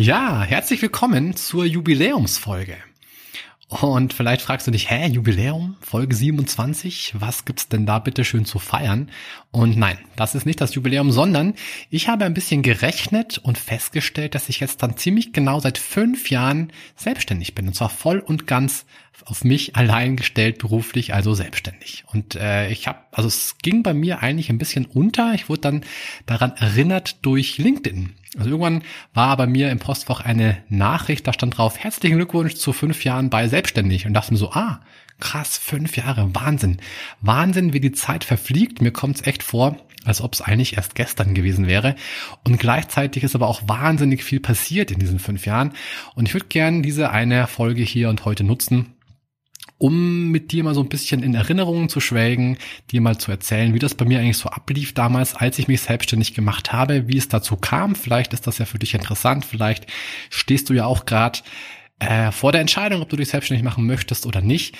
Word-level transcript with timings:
Ja, 0.00 0.44
herzlich 0.44 0.80
willkommen 0.80 1.36
zur 1.36 1.66
Jubiläumsfolge. 1.66 2.78
Und 3.68 4.14
vielleicht 4.14 4.40
fragst 4.40 4.66
du 4.66 4.70
dich, 4.70 4.90
hä, 4.90 5.06
Jubiläum, 5.08 5.76
Folge 5.82 6.16
27, 6.16 7.16
was 7.18 7.44
gibt's 7.44 7.68
denn 7.68 7.84
da 7.84 7.98
bitte 7.98 8.24
schön 8.24 8.46
zu 8.46 8.58
feiern? 8.58 9.10
Und 9.50 9.76
nein, 9.76 9.98
das 10.16 10.34
ist 10.34 10.46
nicht 10.46 10.58
das 10.62 10.74
Jubiläum, 10.74 11.12
sondern 11.12 11.52
ich 11.90 12.08
habe 12.08 12.24
ein 12.24 12.32
bisschen 12.32 12.62
gerechnet 12.62 13.36
und 13.36 13.58
festgestellt, 13.58 14.34
dass 14.34 14.48
ich 14.48 14.58
jetzt 14.58 14.82
dann 14.82 14.96
ziemlich 14.96 15.34
genau 15.34 15.60
seit 15.60 15.76
fünf 15.76 16.30
Jahren 16.30 16.72
selbstständig 16.96 17.54
bin. 17.54 17.68
Und 17.68 17.74
zwar 17.74 17.90
voll 17.90 18.20
und 18.20 18.46
ganz 18.46 18.86
auf 19.26 19.44
mich 19.44 19.76
allein 19.76 20.16
gestellt, 20.16 20.56
beruflich, 20.56 21.12
also 21.12 21.34
selbstständig. 21.34 22.04
Und 22.10 22.36
äh, 22.36 22.70
ich 22.70 22.88
habe, 22.88 23.00
also 23.12 23.28
es 23.28 23.58
ging 23.58 23.82
bei 23.82 23.92
mir 23.92 24.22
eigentlich 24.22 24.48
ein 24.48 24.56
bisschen 24.56 24.86
unter. 24.86 25.34
Ich 25.34 25.50
wurde 25.50 25.60
dann 25.60 25.84
daran 26.24 26.52
erinnert 26.56 27.18
durch 27.26 27.58
LinkedIn. 27.58 28.14
Also 28.36 28.50
irgendwann 28.50 28.82
war 29.12 29.36
bei 29.36 29.46
mir 29.46 29.70
im 29.70 29.80
Postfach 29.80 30.20
eine 30.20 30.58
Nachricht, 30.68 31.26
da 31.26 31.32
stand 31.32 31.58
drauf, 31.58 31.78
herzlichen 31.78 32.16
Glückwunsch 32.16 32.54
zu 32.54 32.72
fünf 32.72 33.04
Jahren 33.04 33.28
bei 33.28 33.48
Selbstständig. 33.48 34.06
Und 34.06 34.14
dachte 34.14 34.32
mir 34.32 34.38
so, 34.38 34.52
ah, 34.52 34.80
krass, 35.18 35.58
fünf 35.58 35.96
Jahre, 35.96 36.34
Wahnsinn. 36.34 36.78
Wahnsinn, 37.20 37.72
wie 37.72 37.80
die 37.80 37.92
Zeit 37.92 38.24
verfliegt. 38.24 38.80
Mir 38.80 38.92
kommt 38.92 39.16
es 39.16 39.26
echt 39.26 39.42
vor, 39.42 39.76
als 40.04 40.20
ob 40.20 40.34
es 40.34 40.42
eigentlich 40.42 40.76
erst 40.76 40.94
gestern 40.94 41.34
gewesen 41.34 41.66
wäre. 41.66 41.96
Und 42.44 42.58
gleichzeitig 42.58 43.24
ist 43.24 43.34
aber 43.34 43.48
auch 43.48 43.62
wahnsinnig 43.66 44.24
viel 44.24 44.40
passiert 44.40 44.90
in 44.90 44.98
diesen 45.00 45.18
fünf 45.18 45.44
Jahren. 45.44 45.72
Und 46.14 46.26
ich 46.26 46.34
würde 46.34 46.46
gerne 46.46 46.82
diese 46.82 47.10
eine 47.10 47.46
Folge 47.48 47.82
hier 47.82 48.08
und 48.08 48.24
heute 48.24 48.44
nutzen, 48.44 48.94
um 49.80 50.28
mit 50.28 50.52
dir 50.52 50.62
mal 50.62 50.74
so 50.74 50.82
ein 50.82 50.90
bisschen 50.90 51.22
in 51.22 51.34
Erinnerungen 51.34 51.88
zu 51.88 52.00
schwelgen, 52.00 52.58
dir 52.90 53.00
mal 53.00 53.16
zu 53.16 53.30
erzählen, 53.30 53.72
wie 53.72 53.78
das 53.78 53.94
bei 53.94 54.04
mir 54.04 54.20
eigentlich 54.20 54.36
so 54.36 54.50
ablief 54.50 54.92
damals, 54.92 55.34
als 55.34 55.58
ich 55.58 55.68
mich 55.68 55.80
selbstständig 55.80 56.34
gemacht 56.34 56.70
habe, 56.70 57.08
wie 57.08 57.16
es 57.16 57.28
dazu 57.28 57.56
kam. 57.56 57.94
Vielleicht 57.94 58.34
ist 58.34 58.46
das 58.46 58.58
ja 58.58 58.66
für 58.66 58.78
dich 58.78 58.92
interessant, 58.92 59.46
vielleicht 59.46 59.86
stehst 60.28 60.68
du 60.68 60.74
ja 60.74 60.84
auch 60.84 61.06
gerade 61.06 61.38
äh, 61.98 62.30
vor 62.30 62.52
der 62.52 62.60
Entscheidung, 62.60 63.00
ob 63.00 63.08
du 63.08 63.16
dich 63.16 63.30
selbstständig 63.30 63.64
machen 63.64 63.86
möchtest 63.86 64.26
oder 64.26 64.42
nicht. 64.42 64.76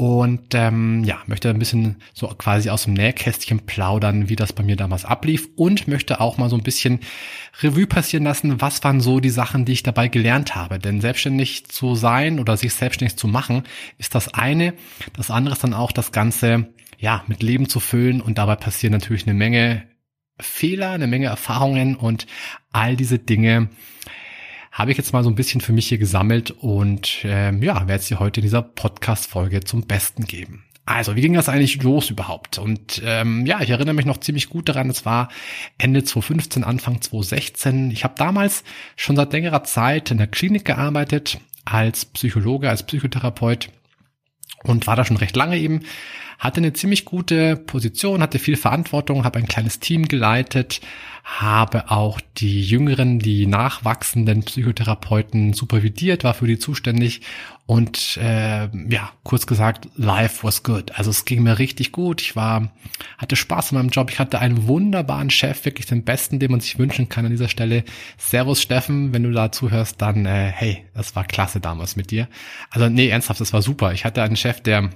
Und 0.00 0.54
ähm, 0.54 1.02
ja, 1.02 1.18
möchte 1.26 1.50
ein 1.50 1.58
bisschen 1.58 1.96
so 2.14 2.28
quasi 2.28 2.70
aus 2.70 2.84
dem 2.84 2.94
Nähkästchen 2.94 3.66
plaudern, 3.66 4.28
wie 4.28 4.36
das 4.36 4.52
bei 4.52 4.62
mir 4.62 4.76
damals 4.76 5.04
ablief 5.04 5.48
und 5.56 5.88
möchte 5.88 6.20
auch 6.20 6.38
mal 6.38 6.48
so 6.48 6.54
ein 6.56 6.62
bisschen 6.62 7.00
Revue 7.62 7.88
passieren 7.88 8.22
lassen, 8.22 8.60
was 8.60 8.84
waren 8.84 9.00
so 9.00 9.18
die 9.18 9.28
Sachen, 9.28 9.64
die 9.64 9.72
ich 9.72 9.82
dabei 9.82 10.06
gelernt 10.06 10.54
habe. 10.54 10.78
Denn 10.78 11.00
selbstständig 11.00 11.66
zu 11.66 11.96
sein 11.96 12.38
oder 12.38 12.56
sich 12.56 12.74
selbstständig 12.74 13.18
zu 13.18 13.26
machen, 13.26 13.64
ist 13.98 14.14
das 14.14 14.32
eine. 14.32 14.74
Das 15.16 15.32
andere 15.32 15.56
ist 15.56 15.64
dann 15.64 15.74
auch 15.74 15.90
das 15.90 16.12
Ganze, 16.12 16.68
ja, 17.00 17.24
mit 17.26 17.42
Leben 17.42 17.68
zu 17.68 17.80
füllen 17.80 18.20
und 18.20 18.38
dabei 18.38 18.54
passieren 18.54 18.92
natürlich 18.92 19.26
eine 19.26 19.34
Menge 19.34 19.82
Fehler, 20.38 20.92
eine 20.92 21.08
Menge 21.08 21.26
Erfahrungen 21.26 21.96
und 21.96 22.28
all 22.70 22.94
diese 22.94 23.18
Dinge 23.18 23.68
habe 24.72 24.90
ich 24.90 24.98
jetzt 24.98 25.12
mal 25.12 25.24
so 25.24 25.30
ein 25.30 25.34
bisschen 25.34 25.60
für 25.60 25.72
mich 25.72 25.88
hier 25.88 25.98
gesammelt 25.98 26.50
und 26.50 27.18
ähm, 27.24 27.62
ja, 27.62 27.88
werde 27.88 28.00
es 28.00 28.08
dir 28.08 28.20
heute 28.20 28.40
in 28.40 28.44
dieser 28.44 28.62
Podcast-Folge 28.62 29.60
zum 29.60 29.86
Besten 29.86 30.24
geben. 30.24 30.64
Also, 30.88 31.16
wie 31.16 31.20
ging 31.20 31.34
das 31.34 31.50
eigentlich 31.50 31.82
los 31.82 32.08
überhaupt? 32.08 32.56
Und 32.56 33.02
ähm, 33.04 33.44
ja, 33.44 33.60
ich 33.60 33.68
erinnere 33.68 33.94
mich 33.94 34.06
noch 34.06 34.20
ziemlich 34.20 34.48
gut 34.48 34.70
daran, 34.70 34.88
es 34.88 35.04
war 35.04 35.28
Ende 35.76 36.02
2015, 36.02 36.64
Anfang 36.64 37.02
2016. 37.02 37.90
Ich 37.90 38.04
habe 38.04 38.14
damals 38.16 38.64
schon 38.96 39.14
seit 39.14 39.34
längerer 39.34 39.64
Zeit 39.64 40.10
in 40.10 40.16
der 40.16 40.28
Klinik 40.28 40.64
gearbeitet, 40.64 41.40
als 41.66 42.06
Psychologe, 42.06 42.70
als 42.70 42.84
Psychotherapeut 42.84 43.68
und 44.64 44.86
war 44.86 44.96
da 44.96 45.04
schon 45.04 45.18
recht 45.18 45.36
lange 45.36 45.58
eben, 45.58 45.82
hatte 46.38 46.58
eine 46.58 46.72
ziemlich 46.72 47.04
gute 47.04 47.56
Position, 47.56 48.22
hatte 48.22 48.38
viel 48.38 48.56
Verantwortung, 48.56 49.24
habe 49.24 49.38
ein 49.38 49.48
kleines 49.48 49.80
Team 49.80 50.06
geleitet, 50.06 50.80
habe 51.24 51.90
auch 51.90 52.20
die 52.36 52.62
jüngeren, 52.62 53.18
die 53.18 53.46
nachwachsenden 53.46 54.44
Psychotherapeuten 54.44 55.52
supervidiert, 55.52 56.24
war 56.24 56.34
für 56.34 56.46
die 56.46 56.58
zuständig 56.58 57.22
und 57.66 58.16
äh, 58.16 58.68
ja, 58.88 59.10
kurz 59.24 59.46
gesagt, 59.46 59.88
life 59.96 60.42
was 60.42 60.62
good. 60.62 60.92
Also 60.96 61.10
es 61.10 61.26
ging 61.26 61.42
mir 61.42 61.58
richtig 61.58 61.92
gut. 61.92 62.22
Ich 62.22 62.34
war, 62.34 62.72
hatte 63.18 63.36
Spaß 63.36 63.72
in 63.72 63.78
meinem 63.78 63.90
Job. 63.90 64.10
Ich 64.10 64.18
hatte 64.18 64.38
einen 64.38 64.66
wunderbaren 64.66 65.28
Chef, 65.28 65.66
wirklich 65.66 65.84
den 65.84 66.02
besten, 66.02 66.38
den 66.38 66.50
man 66.50 66.60
sich 66.60 66.78
wünschen 66.78 67.10
kann 67.10 67.26
an 67.26 67.30
dieser 67.30 67.48
Stelle. 67.48 67.84
Servus 68.16 68.62
Steffen, 68.62 69.12
wenn 69.12 69.24
du 69.24 69.32
da 69.32 69.52
zuhörst, 69.52 70.00
dann 70.00 70.24
äh, 70.24 70.50
hey, 70.54 70.84
das 70.94 71.14
war 71.14 71.24
klasse 71.24 71.60
damals 71.60 71.94
mit 71.96 72.10
dir. 72.10 72.26
Also 72.70 72.88
nee, 72.88 73.08
ernsthaft, 73.08 73.40
das 73.40 73.52
war 73.52 73.60
super. 73.60 73.92
Ich 73.92 74.06
hatte 74.06 74.22
einen 74.22 74.36
Chef, 74.36 74.62
der 74.62 74.88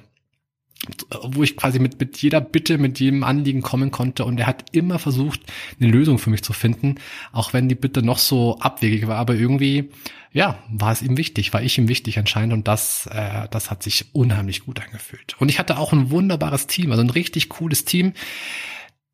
wo 1.22 1.42
ich 1.42 1.56
quasi 1.56 1.78
mit, 1.78 2.00
mit 2.00 2.18
jeder 2.18 2.40
Bitte, 2.40 2.76
mit 2.76 2.98
jedem 2.98 3.22
Anliegen 3.22 3.62
kommen 3.62 3.90
konnte. 3.90 4.24
Und 4.24 4.38
er 4.38 4.46
hat 4.46 4.64
immer 4.72 4.98
versucht, 4.98 5.40
eine 5.80 5.90
Lösung 5.90 6.18
für 6.18 6.30
mich 6.30 6.42
zu 6.42 6.52
finden, 6.52 6.96
auch 7.32 7.52
wenn 7.52 7.68
die 7.68 7.74
Bitte 7.74 8.02
noch 8.02 8.18
so 8.18 8.58
abwegig 8.58 9.06
war, 9.06 9.16
aber 9.16 9.34
irgendwie, 9.34 9.90
ja, 10.32 10.58
war 10.68 10.92
es 10.92 11.02
ihm 11.02 11.16
wichtig, 11.16 11.52
war 11.52 11.62
ich 11.62 11.78
ihm 11.78 11.88
wichtig 11.88 12.18
anscheinend. 12.18 12.52
Und 12.52 12.66
das, 12.66 13.06
äh, 13.06 13.48
das 13.50 13.70
hat 13.70 13.82
sich 13.82 14.06
unheimlich 14.12 14.64
gut 14.64 14.80
angefühlt. 14.80 15.36
Und 15.38 15.48
ich 15.48 15.58
hatte 15.58 15.78
auch 15.78 15.92
ein 15.92 16.10
wunderbares 16.10 16.66
Team, 16.66 16.90
also 16.90 17.02
ein 17.02 17.10
richtig 17.10 17.48
cooles 17.48 17.84
Team, 17.84 18.12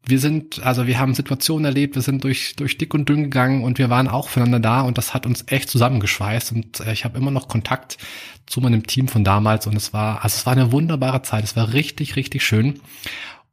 wir 0.08 0.20
sind, 0.20 0.64
also 0.64 0.86
wir 0.86 0.98
haben 0.98 1.14
Situationen 1.14 1.66
erlebt, 1.66 1.94
wir 1.94 2.02
sind 2.02 2.24
durch, 2.24 2.56
durch 2.56 2.78
dick 2.78 2.94
und 2.94 3.08
dünn 3.08 3.24
gegangen 3.24 3.62
und 3.62 3.78
wir 3.78 3.90
waren 3.90 4.08
auch 4.08 4.28
füreinander 4.28 4.60
da 4.60 4.80
und 4.80 4.96
das 4.96 5.12
hat 5.12 5.26
uns 5.26 5.44
echt 5.48 5.68
zusammengeschweißt 5.68 6.52
und 6.52 6.80
äh, 6.80 6.92
ich 6.92 7.04
habe 7.04 7.18
immer 7.18 7.30
noch 7.30 7.48
Kontakt 7.48 7.98
zu 8.46 8.62
meinem 8.62 8.86
Team 8.86 9.08
von 9.08 9.22
damals 9.22 9.66
und 9.66 9.76
es 9.76 9.92
war, 9.92 10.24
also 10.24 10.36
es 10.36 10.46
war 10.46 10.54
eine 10.54 10.72
wunderbare 10.72 11.20
Zeit, 11.22 11.44
es 11.44 11.56
war 11.56 11.74
richtig, 11.74 12.16
richtig 12.16 12.42
schön. 12.42 12.80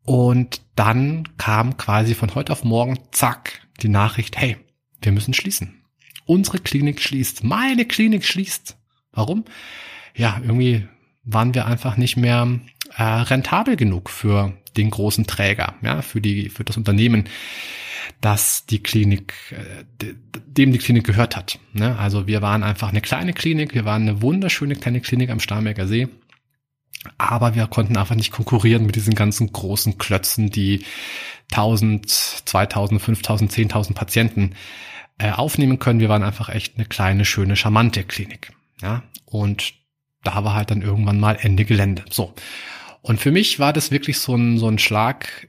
Und 0.04 0.62
dann 0.76 1.28
kam 1.38 1.78
quasi 1.78 2.14
von 2.14 2.34
heute 2.36 2.54
auf 2.54 2.64
morgen, 2.64 3.00
zack, 3.12 3.62
die 3.82 3.90
Nachricht, 3.90 4.38
hey, 4.38 4.56
wir 5.02 5.12
müssen 5.12 5.34
schließen. 5.34 5.82
Unsere 6.26 6.60
Klinik 6.60 7.02
schließt, 7.02 7.44
meine 7.44 7.86
Klinik 7.86 8.24
schließt. 8.24 8.78
Warum? 9.12 9.44
Ja, 10.16 10.40
irgendwie 10.42 10.88
waren 11.24 11.54
wir 11.54 11.66
einfach 11.66 11.98
nicht 11.98 12.16
mehr 12.18 12.48
äh, 12.98 13.04
rentabel 13.04 13.76
genug 13.76 14.10
für 14.10 14.54
den 14.78 14.90
großen 14.90 15.28
Träger, 15.28 15.76
ja, 15.82 16.02
für 16.02 16.22
die, 16.22 16.50
für 16.50 16.64
das 16.64 16.78
Unternehmen, 16.78 17.26
das 18.22 18.66
die 18.66 18.82
Klinik, 18.82 19.34
äh, 19.52 20.14
dem 20.48 20.72
die 20.72 20.78
Klinik 20.78 21.06
gehört 21.06 21.36
hat. 21.36 21.60
Ne? 21.74 21.98
Also 21.98 22.28
wir 22.28 22.42
waren 22.42 22.64
einfach 22.64 22.90
eine 22.90 23.02
kleine 23.02 23.34
Klinik, 23.34 23.74
wir 23.74 23.86
waren 23.86 24.04
eine 24.04 24.22
wunderschöne 24.22 24.76
kleine 24.76 25.02
Klinik 25.02 25.30
am 25.30 25.40
Starnberger 25.40 25.88
See. 25.88 26.08
Aber 27.20 27.54
wir 27.54 27.68
konnten 27.68 27.98
einfach 27.98 28.16
nicht 28.16 28.32
konkurrieren 28.32 28.86
mit 28.86 28.96
diesen 28.96 29.14
ganzen 29.14 29.52
großen 29.52 30.00
Klötzen, 30.00 30.50
die 30.50 30.86
1000, 31.52 32.10
2000, 32.10 33.00
5000, 33.02 33.52
10.000 33.52 33.94
Patienten 33.94 34.56
äh, 35.20 35.32
aufnehmen 35.32 35.78
können. 35.78 36.00
Wir 36.00 36.10
waren 36.10 36.24
einfach 36.24 36.50
echt 36.50 36.78
eine 36.78 36.86
kleine, 36.86 37.26
schöne, 37.26 37.56
charmante 37.56 38.04
Klinik. 38.04 38.54
Ja, 38.82 39.04
und 39.26 39.74
da 40.24 40.44
war 40.44 40.56
halt 40.56 40.72
dann 40.72 40.82
irgendwann 40.82 41.20
mal 41.20 41.38
Ende 41.40 41.66
Gelände. 41.66 42.04
So. 42.10 42.34
Und 43.06 43.22
für 43.22 43.32
mich 43.32 43.60
war 43.60 43.72
das 43.72 43.92
wirklich 43.92 44.18
so 44.18 44.34
ein, 44.36 44.58
so 44.58 44.68
ein 44.68 44.80
Schlag 44.80 45.48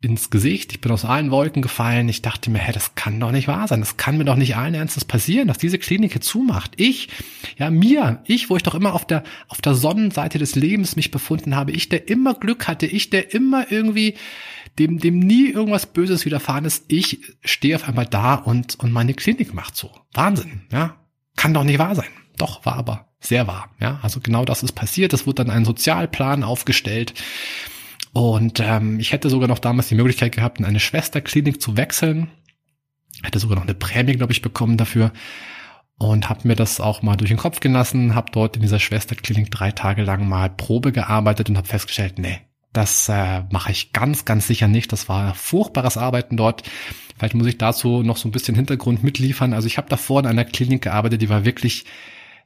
ins 0.00 0.30
Gesicht. 0.30 0.72
Ich 0.72 0.80
bin 0.80 0.90
aus 0.90 1.04
allen 1.04 1.30
Wolken 1.30 1.60
gefallen. 1.60 2.08
Ich 2.08 2.22
dachte 2.22 2.50
mir, 2.50 2.58
hä, 2.58 2.72
das 2.72 2.94
kann 2.94 3.20
doch 3.20 3.30
nicht 3.30 3.46
wahr 3.46 3.68
sein. 3.68 3.80
Das 3.80 3.98
kann 3.98 4.16
mir 4.16 4.24
doch 4.24 4.36
nicht 4.36 4.56
allen 4.56 4.72
Ernstes 4.72 5.04
passieren, 5.04 5.46
dass 5.46 5.58
diese 5.58 5.78
Klinik 5.78 6.12
hier 6.12 6.22
zumacht. 6.22 6.72
Ich, 6.78 7.10
ja, 7.58 7.68
mir, 7.68 8.22
ich, 8.24 8.48
wo 8.48 8.56
ich 8.56 8.62
doch 8.62 8.74
immer 8.74 8.94
auf 8.94 9.06
der, 9.06 9.22
auf 9.48 9.60
der 9.60 9.74
Sonnenseite 9.74 10.38
des 10.38 10.54
Lebens 10.54 10.96
mich 10.96 11.10
befunden 11.10 11.54
habe. 11.54 11.72
Ich, 11.72 11.90
der 11.90 12.08
immer 12.08 12.32
Glück 12.32 12.68
hatte. 12.68 12.86
Ich, 12.86 13.10
der 13.10 13.34
immer 13.34 13.70
irgendwie, 13.70 14.14
dem, 14.78 14.98
dem 14.98 15.18
nie 15.18 15.50
irgendwas 15.50 15.84
Böses 15.84 16.24
widerfahren 16.24 16.64
ist. 16.64 16.86
Ich 16.88 17.20
stehe 17.44 17.76
auf 17.76 17.86
einmal 17.86 18.06
da 18.06 18.34
und, 18.34 18.80
und 18.80 18.92
meine 18.92 19.12
Klinik 19.12 19.52
macht 19.52 19.76
so. 19.76 19.90
Wahnsinn, 20.14 20.62
ja. 20.72 20.96
Kann 21.36 21.52
doch 21.52 21.64
nicht 21.64 21.78
wahr 21.78 21.96
sein. 21.96 22.08
Doch, 22.38 22.64
war 22.64 22.76
aber 22.76 23.13
sehr 23.24 23.46
wahr. 23.46 23.70
Ja, 23.80 23.98
also 24.02 24.20
genau 24.20 24.44
das 24.44 24.62
ist 24.62 24.72
passiert. 24.72 25.12
Es 25.12 25.26
wurde 25.26 25.44
dann 25.44 25.50
ein 25.50 25.64
Sozialplan 25.64 26.44
aufgestellt. 26.44 27.14
Und 28.12 28.60
ähm, 28.60 29.00
ich 29.00 29.12
hätte 29.12 29.30
sogar 29.30 29.48
noch 29.48 29.58
damals 29.58 29.88
die 29.88 29.96
Möglichkeit 29.96 30.32
gehabt, 30.32 30.58
in 30.58 30.64
eine 30.64 30.80
Schwesterklinik 30.80 31.60
zu 31.60 31.76
wechseln. 31.76 32.30
Hätte 33.22 33.38
sogar 33.38 33.56
noch 33.56 33.64
eine 33.64 33.74
Prämie, 33.74 34.14
glaube 34.14 34.32
ich, 34.32 34.42
bekommen 34.42 34.76
dafür. 34.76 35.12
Und 35.96 36.28
habe 36.28 36.46
mir 36.46 36.56
das 36.56 36.80
auch 36.80 37.02
mal 37.02 37.16
durch 37.16 37.30
den 37.30 37.38
Kopf 37.38 37.60
gelassen, 37.60 38.14
habe 38.14 38.30
dort 38.32 38.56
in 38.56 38.62
dieser 38.62 38.80
Schwesterklinik 38.80 39.50
drei 39.50 39.70
Tage 39.70 40.02
lang 40.02 40.28
mal 40.28 40.50
Probe 40.50 40.92
gearbeitet 40.92 41.48
und 41.48 41.56
habe 41.56 41.68
festgestellt, 41.68 42.18
nee, 42.18 42.40
Das 42.72 43.08
äh, 43.08 43.44
mache 43.50 43.70
ich 43.70 43.92
ganz, 43.92 44.24
ganz 44.24 44.48
sicher 44.48 44.66
nicht. 44.68 44.92
Das 44.92 45.08
war 45.08 45.34
furchtbares 45.34 45.96
Arbeiten 45.96 46.36
dort. 46.36 46.64
Vielleicht 47.16 47.34
muss 47.34 47.46
ich 47.46 47.56
dazu 47.56 48.02
noch 48.02 48.16
so 48.16 48.28
ein 48.28 48.32
bisschen 48.32 48.56
Hintergrund 48.56 49.04
mitliefern. 49.04 49.52
Also 49.54 49.68
ich 49.68 49.78
habe 49.78 49.88
davor 49.88 50.20
in 50.20 50.26
einer 50.26 50.44
Klinik 50.44 50.82
gearbeitet, 50.82 51.22
die 51.22 51.28
war 51.28 51.44
wirklich, 51.44 51.84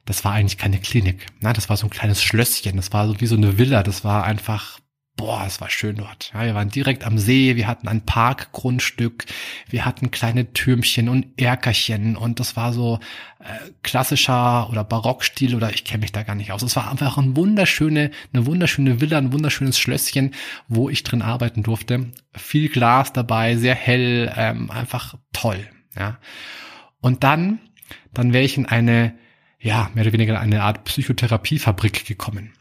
das 0.09 0.25
war 0.25 0.33
eigentlich 0.33 0.57
keine 0.57 0.79
Klinik. 0.79 1.27
Na, 1.39 1.53
das 1.53 1.69
war 1.69 1.77
so 1.77 1.85
ein 1.85 1.91
kleines 1.91 2.23
Schlösschen. 2.23 2.77
Das 2.77 2.91
war 2.91 3.07
so 3.07 3.21
wie 3.21 3.27
so 3.27 3.35
eine 3.35 3.59
Villa. 3.59 3.83
Das 3.83 4.03
war 4.03 4.23
einfach 4.23 4.79
boah, 5.15 5.43
es 5.45 5.59
war 5.59 5.69
schön 5.69 5.97
dort. 5.97 6.31
Ja, 6.33 6.45
wir 6.45 6.55
waren 6.55 6.69
direkt 6.69 7.03
am 7.03 7.17
See, 7.17 7.57
wir 7.57 7.67
hatten 7.67 7.89
ein 7.89 8.05
Parkgrundstück, 8.05 9.25
wir 9.69 9.85
hatten 9.85 10.11
kleine 10.11 10.53
Türmchen 10.53 11.09
und 11.09 11.27
Erkerchen 11.39 12.15
und 12.15 12.39
das 12.39 12.55
war 12.55 12.71
so 12.71 12.99
äh, 13.39 13.69
klassischer 13.83 14.69
oder 14.69 14.85
Barockstil 14.85 15.55
oder 15.55 15.71
ich 15.73 15.83
kenne 15.83 16.01
mich 16.01 16.13
da 16.13 16.23
gar 16.23 16.35
nicht 16.35 16.53
aus. 16.53 16.63
Es 16.63 16.77
war 16.77 16.89
einfach 16.89 17.17
ein 17.17 17.35
wunderschöne, 17.35 18.11
eine 18.31 18.45
wunderschöne 18.45 19.01
Villa, 19.01 19.17
ein 19.17 19.33
wunderschönes 19.33 19.77
Schlösschen, 19.77 20.33
wo 20.69 20.89
ich 20.89 21.03
drin 21.03 21.21
arbeiten 21.21 21.61
durfte. 21.63 22.13
Viel 22.33 22.69
Glas 22.69 23.11
dabei, 23.11 23.57
sehr 23.57 23.75
hell, 23.75 24.33
ähm, 24.37 24.71
einfach 24.71 25.15
toll. 25.33 25.67
Ja. 25.97 26.17
Und 27.01 27.25
dann, 27.25 27.59
dann 28.13 28.31
wäre 28.31 28.45
ich 28.45 28.57
in 28.57 28.65
eine, 28.65 29.13
ja, 29.59 29.91
mehr 29.93 30.03
oder 30.03 30.13
weniger 30.13 30.39
eine 30.39 30.63
Art 30.63 30.85
Psychotherapiefabrik 30.85 32.05
gekommen. 32.05 32.53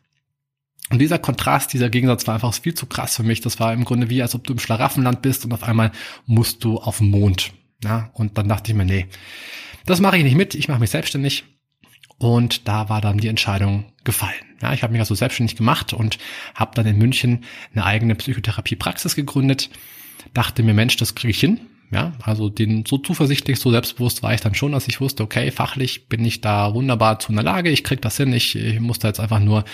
Und 0.91 1.01
dieser 1.01 1.19
Kontrast, 1.19 1.73
dieser 1.73 1.91
Gegensatz 1.91 2.27
war 2.27 2.35
einfach 2.35 2.55
viel 2.55 2.75
zu 2.75 2.87
krass 2.87 3.17
für 3.17 3.23
mich. 3.23 3.41
Das 3.41 3.61
war 3.61 3.73
im 3.73 3.85
Grunde 3.85 4.09
wie, 4.09 4.23
als 4.23 4.35
ob 4.35 4.45
du 4.45 4.55
im 4.55 4.59
Schlaraffenland 4.59 5.23
bist 5.23 5.45
und 5.45 5.53
auf 5.53 5.63
einmal 5.63 5.93
musst 6.27 6.65
du 6.65 6.79
auf 6.79 6.99
den 6.99 7.11
Mond. 7.11 7.53
Ja, 7.85 8.11
und 8.15 8.39
dann 8.39 8.49
dachte 8.49 8.73
ich 8.73 8.77
mir, 8.77 8.85
nee, 8.85 9.07
das 9.85 10.01
mache 10.01 10.17
ich 10.17 10.25
nicht 10.25 10.37
mit. 10.37 10.55
Ich 10.55 10.69
mache 10.69 10.81
mich 10.81 10.91
selbstständig. 10.91 11.45
Und 12.19 12.67
da 12.67 12.89
war 12.89 13.01
dann 13.01 13.19
die 13.19 13.29
Entscheidung 13.29 13.93
gefallen. 14.03 14.35
Ja, 14.61 14.73
ich 14.73 14.83
habe 14.83 14.93
mich 14.93 15.01
also 15.01 15.15
selbstständig 15.15 15.57
gemacht 15.57 15.93
und 15.93 16.19
habe 16.55 16.75
dann 16.75 16.87
in 16.87 16.99
München 16.99 17.45
eine 17.73 17.85
eigene 17.85 18.17
Psychotherapiepraxis 18.17 19.15
gegründet. 19.15 19.71
Dachte 20.35 20.65
mir, 20.65 20.75
Mensch, 20.75 20.97
das 20.97 21.15
kriege 21.15 21.31
ich 21.31 21.39
hin. 21.39 21.61
Ja, 21.91 22.13
also 22.23 22.51
den 22.51 22.85
so 22.87 22.99
zuversichtlich, 22.99 23.59
so 23.59 23.71
selbstbewusst 23.71 24.23
war 24.23 24.35
ich 24.35 24.43
dann 24.43 24.55
schon, 24.55 24.73
dass 24.73 24.89
ich 24.89 25.01
wusste, 25.01 25.23
okay, 25.23 25.51
fachlich 25.51 26.09
bin 26.09 26.23
ich 26.23 26.43
da 26.43 26.75
wunderbar 26.75 27.19
zu 27.19 27.33
einer 27.33 27.43
Lage, 27.43 27.71
ich 27.71 27.83
krieg 27.83 28.03
das 28.03 28.19
hin, 28.19 28.31
ich, 28.35 28.57
ich 28.57 28.79
muss 28.79 28.99
da 28.99 29.09
jetzt 29.09 29.21
einfach 29.21 29.41
nur 29.41 29.65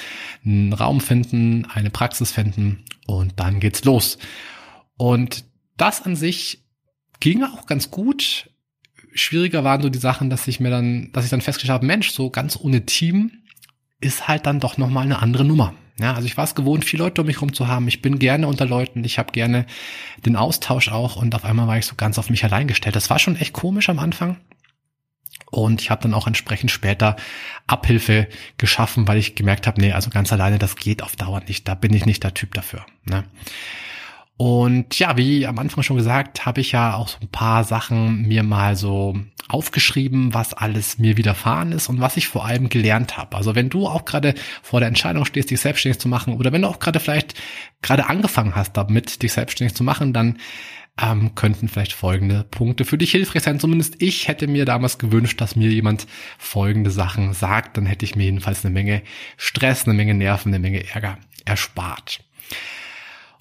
einen 0.45 0.73
Raum 0.73 1.01
finden, 1.01 1.67
eine 1.67 1.91
Praxis 1.91 2.31
finden 2.31 2.85
und 3.07 3.33
dann 3.41 3.59
geht's 3.59 3.85
los. 3.85 4.19
Und 4.97 5.45
das 5.77 6.03
an 6.03 6.15
sich 6.15 6.63
ging 7.19 7.43
auch 7.43 7.67
ganz 7.67 7.91
gut. 7.91 8.49
Schwieriger 9.13 9.65
waren 9.65 9.83
so 9.83 9.89
die 9.89 9.99
Sachen, 9.99 10.31
dass 10.31 10.47
ich 10.47 10.61
mir 10.61 10.71
dann, 10.71 11.11
dass 11.13 11.25
ich 11.25 11.31
dann 11.31 11.41
festgestellt 11.41 11.75
habe, 11.75 11.87
Mensch, 11.87 12.11
so 12.11 12.31
ganz 12.31 12.57
ohne 12.57 12.87
Team 12.87 13.43
ist 14.01 14.29
halt 14.29 14.47
dann 14.47 14.61
doch 14.61 14.77
nochmal 14.77 15.05
eine 15.05 15.21
andere 15.21 15.45
Nummer. 15.45 15.75
Ja, 15.99 16.15
also 16.15 16.27
ich 16.27 16.37
war 16.37 16.45
es 16.45 16.57
gewohnt, 16.57 16.85
viele 16.85 17.05
Leute 17.05 17.21
um 17.21 17.27
mich 17.27 17.37
herum 17.37 17.53
zu 17.53 17.69
haben. 17.69 17.87
Ich 17.87 18.03
bin 18.03 18.19
gerne 18.19 18.49
unter 18.49 18.67
Leuten. 18.67 19.05
Ich 19.05 19.19
habe 19.19 19.33
gerne 19.33 19.67
den 20.27 20.37
Austausch 20.37 20.89
auch. 20.89 21.17
Und 21.17 21.35
auf 21.35 21.45
einmal 21.45 21.69
war 21.69 21.79
ich 21.79 21.87
so 21.87 21.95
ganz 21.95 22.19
auf 22.19 22.31
mich 22.31 22.43
allein 22.43 22.67
gestellt. 22.67 22.97
Das 22.97 23.11
war 23.11 23.19
schon 23.19 23.37
echt 23.37 23.53
komisch 23.53 23.89
am 23.89 24.01
Anfang. 24.01 24.39
Und 25.51 25.81
ich 25.81 25.91
habe 25.91 26.03
dann 26.03 26.15
auch 26.15 26.27
entsprechend 26.27 26.73
später 26.73 27.15
Abhilfe 27.69 28.29
geschaffen, 28.59 29.07
weil 29.07 29.19
ich 29.19 29.37
gemerkt 29.37 29.69
habe, 29.69 29.81
nee, 29.81 29.93
also 29.93 30.11
ganz 30.11 30.33
alleine, 30.33 30.59
das 30.59 30.75
geht 30.75 31.03
auf 31.03 31.15
Dauer 31.15 31.43
nicht. 31.47 31.69
Da 31.69 31.77
bin 31.77 31.93
ich 31.93 32.07
nicht 32.07 32.25
der 32.25 32.35
Typ 32.35 32.55
dafür. 32.55 32.85
Ne? 33.05 33.25
Und 34.37 34.99
ja, 34.99 35.17
wie 35.17 35.47
am 35.47 35.59
Anfang 35.59 35.85
schon 35.85 35.97
gesagt, 35.97 36.45
habe 36.45 36.61
ich 36.61 36.73
ja 36.73 36.95
auch 36.95 37.09
so 37.09 37.19
ein 37.21 37.29
paar 37.29 37.63
Sachen 37.63 38.23
mir 38.23 38.43
mal 38.43 38.75
so 38.75 39.17
aufgeschrieben, 39.49 40.35
was 40.35 40.55
alles 40.55 40.99
mir 40.99 41.17
widerfahren 41.17 41.71
ist 41.71 41.89
und 41.89 42.01
was 42.01 42.17
ich 42.17 42.27
vor 42.27 42.45
allem 42.45 42.69
gelernt 42.69 43.17
habe. 43.17 43.37
Also 43.37 43.55
wenn 43.55 43.71
du 43.71 43.87
auch 43.87 44.05
gerade 44.05 44.35
vor 44.63 44.81
der 44.81 44.89
Entscheidung 44.89 45.25
stehst, 45.25 45.51
dich 45.51 45.61
selbstständig 45.61 46.01
zu 46.01 46.09
machen 46.09 46.35
oder 46.35 46.51
wenn 46.51 46.63
du 46.63 46.69
auch 46.69 46.81
gerade 46.81 46.99
vielleicht 46.99 47.35
gerade 47.83 48.07
angefangen 48.07 48.57
hast 48.57 48.73
damit, 48.73 49.23
dich 49.23 49.33
selbstständig 49.33 49.77
zu 49.77 49.85
machen, 49.85 50.13
dann 50.13 50.39
ähm, 51.01 51.35
könnten 51.35 51.69
vielleicht 51.69 51.93
folgende 51.93 52.45
Punkte 52.45 52.85
für 52.85 52.99
dich 52.99 53.11
hilfreich 53.11 53.43
sein. 53.43 53.61
Zumindest 53.61 54.01
ich 54.01 54.29
hätte 54.29 54.47
mir 54.47 54.65
damals 54.65 54.99
gewünscht, 54.99 55.41
dass 55.41 55.57
mir 55.57 55.71
jemand 55.71 56.07
folgende 56.39 56.91
Sachen 56.91 57.35
sagt. 57.35 57.77
Dann 57.77 57.87
hätte 57.87 58.05
ich 58.05 58.17
mir 58.17 58.25
jedenfalls 58.25 58.65
eine 58.65 58.73
Menge 58.73 59.03
Stress, 59.37 59.85
eine 59.85 59.95
Menge 59.95 60.15
Nerven, 60.15 60.53
eine 60.55 60.61
Menge 60.61 60.89
Ärger 60.89 61.19
erspart. 61.45 62.21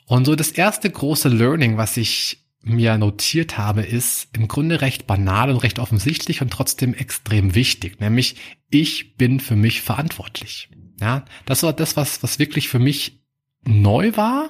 Und 0.05 0.25
so 0.25 0.35
das 0.35 0.51
erste 0.51 0.89
große 0.89 1.29
Learning, 1.29 1.77
was 1.77 1.97
ich 1.97 2.43
mir 2.63 2.97
notiert 2.97 3.57
habe, 3.57 3.81
ist 3.81 4.29
im 4.33 4.47
Grunde 4.47 4.81
recht 4.81 5.05
banal 5.05 5.49
und 5.49 5.57
recht 5.57 5.79
offensichtlich 5.79 6.41
und 6.41 6.51
trotzdem 6.51 6.93
extrem 6.93 7.55
wichtig, 7.55 7.99
nämlich 7.99 8.37
ich 8.69 9.17
bin 9.17 9.39
für 9.39 9.57
mich 9.57 9.81
verantwortlich. 9.81 10.69
Ja, 10.99 11.25
das 11.45 11.63
war 11.63 11.73
das, 11.73 11.97
was, 11.97 12.23
was 12.23 12.39
wirklich 12.39 12.69
für 12.69 12.79
mich 12.79 13.19
neu 13.65 14.15
war. 14.15 14.49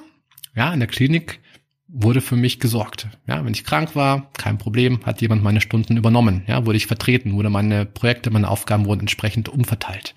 Ja, 0.54 0.72
in 0.72 0.78
der 0.78 0.88
Klinik 0.88 1.40
wurde 1.88 2.20
für 2.20 2.36
mich 2.36 2.60
gesorgt. 2.60 3.08
Ja, 3.26 3.44
wenn 3.44 3.52
ich 3.52 3.64
krank 3.64 3.96
war, 3.96 4.30
kein 4.32 4.58
Problem, 4.58 5.04
hat 5.04 5.20
jemand 5.20 5.42
meine 5.42 5.60
Stunden 5.60 5.96
übernommen. 5.96 6.44
Ja, 6.46 6.66
wurde 6.66 6.76
ich 6.76 6.86
vertreten, 6.86 7.32
wurde 7.34 7.50
meine 7.50 7.86
Projekte, 7.86 8.30
meine 8.30 8.48
Aufgaben 8.48 8.86
wurden 8.86 9.00
entsprechend 9.00 9.48
umverteilt. 9.48 10.14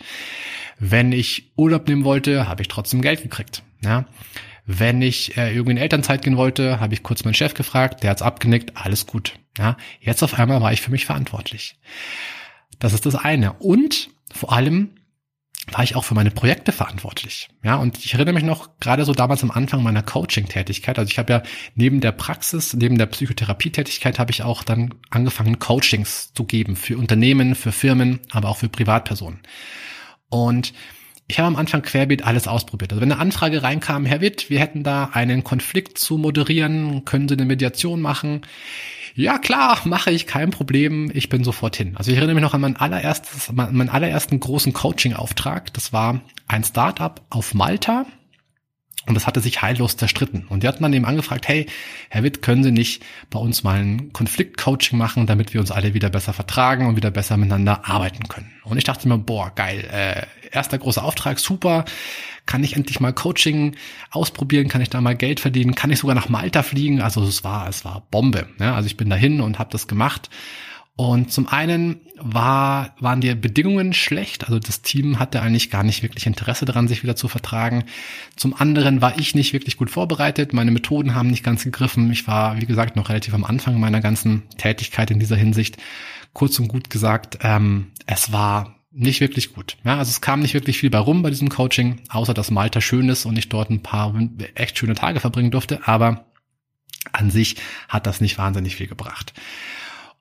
Wenn 0.80 1.12
ich 1.12 1.52
Urlaub 1.56 1.88
nehmen 1.88 2.04
wollte, 2.04 2.48
habe 2.48 2.62
ich 2.62 2.68
trotzdem 2.68 3.02
Geld 3.02 3.24
gekriegt. 3.24 3.64
Ja, 3.84 4.06
wenn 4.68 5.02
ich 5.02 5.38
äh, 5.38 5.54
irgendwie 5.54 5.72
in 5.72 5.78
Elternzeit 5.78 6.22
gehen 6.22 6.38
wollte, 6.38 6.80
habe 6.82 6.94
ich 6.94 7.02
kurz 7.02 7.24
meinen 7.24 7.34
Chef 7.34 7.54
gefragt, 7.54 8.04
der 8.04 8.12
hat's 8.12 8.22
abgenickt, 8.22 8.76
alles 8.76 9.08
gut. 9.08 9.34
Ja, 9.58 9.78
jetzt 10.02 10.22
auf 10.22 10.38
einmal 10.38 10.62
war 10.62 10.74
ich 10.74 10.82
für 10.82 10.92
mich 10.92 11.06
verantwortlich. 11.06 11.80
Das 12.78 12.94
ist 12.94 13.06
das 13.06 13.16
eine. 13.16 13.54
Und 13.54 14.10
vor 14.32 14.52
allem 14.52 14.92
war 15.72 15.84
ich 15.84 15.96
auch 15.96 16.04
für 16.04 16.16
meine 16.16 16.32
Projekte 16.32 16.72
verantwortlich. 16.72 17.50
Ja, 17.64 17.76
und 17.76 17.98
ich 18.04 18.14
erinnere 18.14 18.34
mich 18.34 18.44
noch 18.44 18.78
gerade 18.80 19.06
so 19.06 19.14
damals 19.14 19.42
am 19.42 19.52
Anfang 19.52 19.84
meiner 19.84 20.04
Coaching-Tätigkeit. 20.04 21.00
Also 21.00 21.12
ich 21.12 21.18
habe 21.18 21.34
ja 21.34 21.44
neben 21.76 22.02
der 22.02 22.12
Praxis, 22.12 22.74
neben 22.74 22.98
der 22.98 23.06
Psychotherapie-Tätigkeit 23.06 24.20
habe 24.20 24.32
ich 24.32 24.44
auch 24.44 24.64
dann 24.64 24.94
angefangen, 25.10 25.60
Coachings 25.60 26.34
zu 26.34 26.44
geben 26.44 26.76
für 26.76 26.98
Unternehmen, 26.98 27.56
für 27.56 27.72
Firmen, 27.72 28.20
aber 28.32 28.50
auch 28.50 28.58
für 28.58 28.70
Privatpersonen. 28.70 29.40
Und 30.30 30.74
ich 31.28 31.40
habe 31.40 31.48
am 31.48 31.58
Anfang 31.58 31.82
querbeet 31.82 32.24
alles 32.24 32.48
ausprobiert. 32.48 32.94
Also 32.94 33.02
wenn 33.02 33.12
eine 33.12 33.20
Anfrage 33.20 33.62
reinkam, 33.62 34.06
Herr 34.06 34.22
Witt, 34.22 34.50
wir 34.50 34.60
hätten 34.60 34.84
da 34.84 35.10
einen 35.12 35.44
Konflikt 35.44 35.98
zu 35.98 36.18
moderieren, 36.18 37.04
können 37.04 37.28
Sie 37.28 37.36
eine 37.36 37.46
Mediation 37.46 38.02
machen? 38.02 38.42
Ja 39.14 39.38
klar, 39.38 39.82
mache 39.86 40.12
ich, 40.12 40.28
kein 40.28 40.52
Problem, 40.52 41.12
ich 41.14 41.28
bin 41.28 41.44
sofort 41.44 41.76
hin. 41.76 41.98
Also 41.98 42.12
ich 42.12 42.18
erinnere 42.18 42.36
mich 42.36 42.44
noch 42.44 42.54
an 42.54 42.62
mein 42.62 42.78
allererstes, 42.78 43.52
meinen 43.52 43.90
allerersten 43.90 44.40
großen 44.40 44.74
Coaching-Auftrag. 44.74 45.74
Das 45.74 45.92
war 45.92 46.22
ein 46.48 46.64
Startup 46.64 47.20
auf 47.30 47.54
Malta, 47.54 48.06
und 49.08 49.16
das 49.16 49.26
hatte 49.26 49.40
sich 49.40 49.62
heillos 49.62 49.96
zerstritten. 49.96 50.46
Und 50.50 50.64
die 50.64 50.68
hatten 50.68 50.84
dann 50.84 50.92
eben 50.92 51.06
angefragt, 51.06 51.48
hey, 51.48 51.66
Herr 52.10 52.24
Witt, 52.24 52.42
können 52.42 52.62
Sie 52.64 52.74
nicht 52.74 53.04
bei 53.30 53.40
uns 53.40 53.64
mal 53.64 53.80
ein 53.80 54.12
Konfliktcoaching 54.12 54.98
machen, 54.98 55.26
damit 55.26 55.54
wir 55.54 55.62
uns 55.62 55.72
alle 55.72 55.94
wieder 55.94 56.10
besser 56.10 56.34
vertragen 56.34 56.88
und 56.88 56.98
wieder 56.98 57.10
besser 57.10 57.38
miteinander 57.38 57.88
arbeiten 57.88 58.28
können. 58.28 58.52
Und 58.66 58.78
ich 58.78 58.84
dachte 58.84 59.08
mir, 59.08 59.18
boah, 59.18 59.54
geil, 59.56 59.88
äh, 59.90 60.26
erster 60.52 60.78
großer 60.78 61.04
Auftrag, 61.04 61.40
super. 61.40 61.86
Kann 62.46 62.64
ich 62.64 62.76
endlich 62.76 63.00
mal 63.00 63.14
Coaching 63.14 63.76
ausprobieren? 64.10 64.70
Kann 64.70 64.82
ich 64.82 64.90
da 64.90 65.02
mal 65.02 65.16
Geld 65.16 65.40
verdienen? 65.40 65.76
Kann 65.76 65.92
ich 65.92 66.00
sogar 66.00 66.16
nach 66.16 66.30
Malta 66.30 66.64
fliegen? 66.64 67.02
Also 67.02 67.24
es 67.24 67.44
war, 67.44 67.68
es 67.68 67.84
war 67.84 68.04
Bombe. 68.10 68.48
Ja, 68.60 68.76
also 68.76 68.88
ich 68.88 68.98
bin 68.98 69.10
dahin 69.10 69.42
und 69.42 69.60
habe 69.60 69.70
das 69.72 69.88
gemacht 69.88 70.30
und 70.98 71.32
zum 71.32 71.48
einen 71.48 72.02
war, 72.18 72.96
waren 73.00 73.22
die 73.22 73.36
Bedingungen 73.36 73.94
schlecht, 73.94 74.48
also 74.48 74.58
das 74.58 74.82
Team 74.82 75.20
hatte 75.20 75.44
eigentlich 75.44 75.70
gar 75.70 75.84
nicht 75.84 76.02
wirklich 76.02 76.26
Interesse 76.26 76.66
daran, 76.66 76.88
sich 76.88 77.04
wieder 77.04 77.16
zu 77.16 77.28
vertragen. 77.28 77.84
Zum 78.36 78.56
anderen 78.56 79.00
war 79.00 79.20
ich 79.20 79.36
nicht 79.36 79.54
wirklich 79.54 79.78
gut 79.78 79.92
vorbereitet, 79.92 80.54
meine 80.54 80.72
Methoden 80.72 81.14
haben 81.14 81.30
nicht 81.30 81.44
ganz 81.44 81.64
gegriffen. 81.64 82.12
Ich 82.12 82.28
war, 82.28 82.60
wie 82.60 82.66
gesagt, 82.66 82.96
noch 82.96 83.10
relativ 83.10 83.36
am 83.36 83.44
Anfang 83.44 83.80
meiner 83.80 84.02
ganzen 84.02 84.42
Tätigkeit 84.58 85.12
in 85.12 85.20
dieser 85.20 85.36
Hinsicht. 85.36 85.78
Kurz 86.34 86.58
und 86.58 86.68
gut 86.68 86.90
gesagt, 86.90 87.38
ähm, 87.44 87.92
es 88.08 88.32
war 88.32 88.77
nicht 88.92 89.22
wirklich 89.22 89.54
gut. 89.54 89.78
Ja, 89.84 89.98
also 89.98 90.10
es 90.10 90.22
kam 90.22 90.40
nicht 90.40 90.54
wirklich 90.54 90.80
viel 90.80 90.90
bei 90.90 91.00
rum 91.00 91.22
bei 91.22 91.30
diesem 91.30 91.50
Coaching, 91.50 92.02
außer 92.10 92.34
dass 92.34 92.52
Malta 92.52 92.82
schön 92.82 93.10
ist 93.10 93.26
und 93.26 93.38
ich 93.38 93.50
dort 93.50 93.70
ein 93.70 93.84
paar 93.84 94.14
echt 94.56 94.78
schöne 94.78 94.96
Tage 94.96 95.20
verbringen 95.20 95.52
durfte, 95.52 95.88
aber 95.88 96.26
an 97.14 97.32
sich 97.32 97.58
hat 97.90 98.08
das 98.08 98.22
nicht 98.22 98.38
wahnsinnig 98.38 98.76
viel 98.76 98.88
gebracht. 98.88 99.34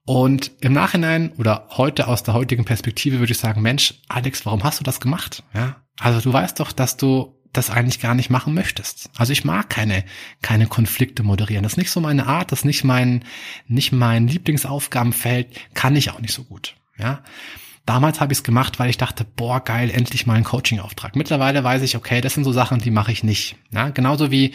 Und 0.04 0.52
im 0.60 0.72
Nachhinein 0.72 1.32
oder 1.32 1.68
heute 1.72 2.06
aus 2.06 2.22
der 2.22 2.34
heutigen 2.34 2.64
Perspektive 2.64 3.18
würde 3.18 3.32
ich 3.32 3.38
sagen, 3.38 3.60
Mensch, 3.62 3.94
Alex, 4.08 4.46
warum 4.46 4.62
hast 4.62 4.78
du 4.78 4.84
das 4.84 5.00
gemacht? 5.00 5.42
Ja, 5.52 5.82
also 5.98 6.20
du 6.20 6.32
weißt 6.32 6.60
doch, 6.60 6.72
dass 6.72 6.96
du 6.96 7.36
das 7.52 7.70
eigentlich 7.70 8.00
gar 8.00 8.14
nicht 8.14 8.30
machen 8.30 8.54
möchtest. 8.54 9.10
Also 9.16 9.32
ich 9.32 9.44
mag 9.44 9.70
keine, 9.70 10.04
keine 10.42 10.66
Konflikte 10.66 11.22
moderieren. 11.22 11.62
Das 11.62 11.72
ist 11.72 11.78
nicht 11.78 11.90
so 11.90 12.00
meine 12.00 12.26
Art, 12.26 12.52
das 12.52 12.60
ist 12.60 12.64
nicht 12.66 12.84
mein, 12.84 13.24
nicht 13.66 13.92
mein 13.92 14.28
Lieblingsaufgabenfeld, 14.28 15.48
kann 15.74 15.96
ich 15.96 16.10
auch 16.10 16.20
nicht 16.20 16.34
so 16.34 16.44
gut. 16.44 16.76
Ja. 16.98 17.22
Damals 17.86 18.20
habe 18.20 18.32
ich 18.32 18.40
es 18.40 18.44
gemacht, 18.44 18.78
weil 18.80 18.90
ich 18.90 18.98
dachte, 18.98 19.24
boah, 19.24 19.60
geil, 19.60 19.90
endlich 19.90 20.26
mal 20.26 20.34
ein 20.34 20.44
Coaching-Auftrag. 20.44 21.14
Mittlerweile 21.14 21.62
weiß 21.62 21.82
ich, 21.82 21.96
okay, 21.96 22.20
das 22.20 22.34
sind 22.34 22.44
so 22.44 22.52
Sachen, 22.52 22.80
die 22.80 22.90
mache 22.90 23.12
ich 23.12 23.22
nicht. 23.22 23.56
Ja, 23.70 23.90
genauso 23.90 24.32
wie, 24.32 24.54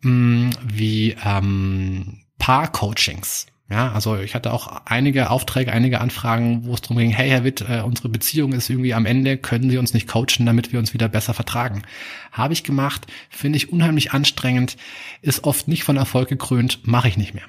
mh, 0.00 0.10
mm, 0.10 0.50
wie 0.64 1.16
ähm, 1.24 2.22
Paar-Coachings. 2.38 3.46
Ja, 3.68 3.92
also 3.92 4.16
ich 4.16 4.36
hatte 4.36 4.52
auch 4.52 4.82
einige 4.84 5.30
Aufträge, 5.30 5.72
einige 5.72 6.00
Anfragen, 6.00 6.64
wo 6.64 6.74
es 6.74 6.82
darum 6.82 6.98
ging, 6.98 7.10
hey 7.10 7.28
Herr 7.28 7.42
Witt, 7.42 7.64
äh, 7.68 7.80
unsere 7.80 8.08
Beziehung 8.08 8.52
ist 8.52 8.70
irgendwie 8.70 8.94
am 8.94 9.06
Ende, 9.06 9.36
können 9.36 9.70
Sie 9.70 9.78
uns 9.78 9.92
nicht 9.92 10.06
coachen, 10.06 10.46
damit 10.46 10.72
wir 10.72 10.78
uns 10.78 10.94
wieder 10.94 11.08
besser 11.08 11.34
vertragen. 11.34 11.82
Habe 12.30 12.52
ich 12.52 12.62
gemacht, 12.62 13.08
finde 13.28 13.56
ich 13.56 13.72
unheimlich 13.72 14.12
anstrengend, 14.12 14.76
ist 15.20 15.42
oft 15.42 15.66
nicht 15.66 15.82
von 15.82 15.96
Erfolg 15.96 16.28
gekrönt, 16.28 16.86
mache 16.86 17.08
ich 17.08 17.16
nicht 17.16 17.34
mehr. 17.34 17.42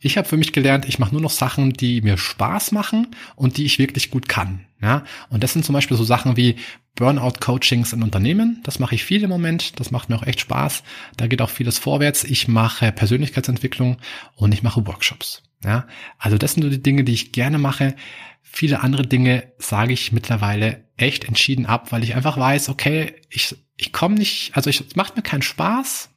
Ich 0.00 0.16
habe 0.16 0.28
für 0.28 0.36
mich 0.36 0.52
gelernt, 0.52 0.86
ich 0.86 0.98
mache 0.98 1.12
nur 1.12 1.20
noch 1.20 1.30
Sachen, 1.30 1.72
die 1.72 2.00
mir 2.00 2.16
Spaß 2.16 2.72
machen 2.72 3.08
und 3.34 3.56
die 3.56 3.64
ich 3.64 3.78
wirklich 3.78 4.10
gut 4.10 4.28
kann. 4.28 4.66
Ja, 4.80 5.04
und 5.30 5.42
das 5.42 5.52
sind 5.52 5.64
zum 5.64 5.72
Beispiel 5.72 5.96
so 5.96 6.04
Sachen 6.04 6.36
wie 6.36 6.56
Burnout-Coachings 6.96 7.92
in 7.92 8.02
Unternehmen. 8.02 8.60
Das 8.64 8.78
mache 8.78 8.94
ich 8.94 9.04
viel 9.04 9.22
im 9.22 9.30
Moment. 9.30 9.78
Das 9.78 9.90
macht 9.90 10.08
mir 10.08 10.16
auch 10.16 10.26
echt 10.26 10.40
Spaß. 10.40 10.82
Da 11.16 11.26
geht 11.26 11.42
auch 11.42 11.50
vieles 11.50 11.78
vorwärts. 11.78 12.24
Ich 12.24 12.48
mache 12.48 12.92
Persönlichkeitsentwicklung 12.92 13.98
und 14.34 14.52
ich 14.52 14.62
mache 14.62 14.86
Workshops. 14.86 15.42
Ja, 15.64 15.86
also 16.18 16.38
das 16.38 16.52
sind 16.52 16.62
so 16.62 16.70
die 16.70 16.82
Dinge, 16.82 17.04
die 17.04 17.12
ich 17.12 17.32
gerne 17.32 17.58
mache. 17.58 17.96
Viele 18.42 18.80
andere 18.80 19.06
Dinge 19.06 19.52
sage 19.58 19.92
ich 19.92 20.12
mittlerweile 20.12 20.84
echt 20.96 21.24
entschieden 21.24 21.66
ab, 21.66 21.92
weil 21.92 22.04
ich 22.04 22.14
einfach 22.14 22.38
weiß, 22.38 22.68
okay, 22.68 23.14
ich, 23.28 23.56
ich 23.76 23.92
komme 23.92 24.14
nicht, 24.14 24.52
also 24.54 24.70
ich, 24.70 24.80
es 24.80 24.96
macht 24.96 25.16
mir 25.16 25.22
keinen 25.22 25.42
Spaß. 25.42 26.10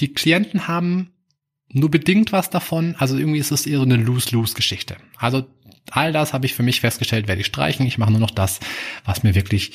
Die 0.00 0.14
Klienten 0.14 0.68
haben 0.68 1.12
nur 1.72 1.90
bedingt 1.90 2.32
was 2.32 2.50
davon. 2.50 2.96
Also 2.98 3.16
irgendwie 3.16 3.38
ist 3.38 3.50
es 3.50 3.66
eher 3.66 3.78
so 3.78 3.84
eine 3.84 3.96
Lose-Lose-Geschichte. 3.96 4.96
Also 5.16 5.46
all 5.90 6.12
das 6.12 6.32
habe 6.32 6.46
ich 6.46 6.54
für 6.54 6.62
mich 6.62 6.80
festgestellt, 6.80 7.28
werde 7.28 7.40
ich 7.40 7.46
streichen. 7.46 7.86
Ich 7.86 7.98
mache 7.98 8.10
nur 8.10 8.20
noch 8.20 8.30
das, 8.30 8.60
was 9.04 9.22
mir 9.22 9.34
wirklich, 9.34 9.72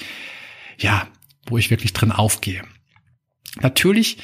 ja, 0.77 1.07
wo 1.47 1.57
ich 1.57 1.69
wirklich 1.69 1.93
drin 1.93 2.11
aufgehe. 2.11 2.63
Natürlich 3.61 4.17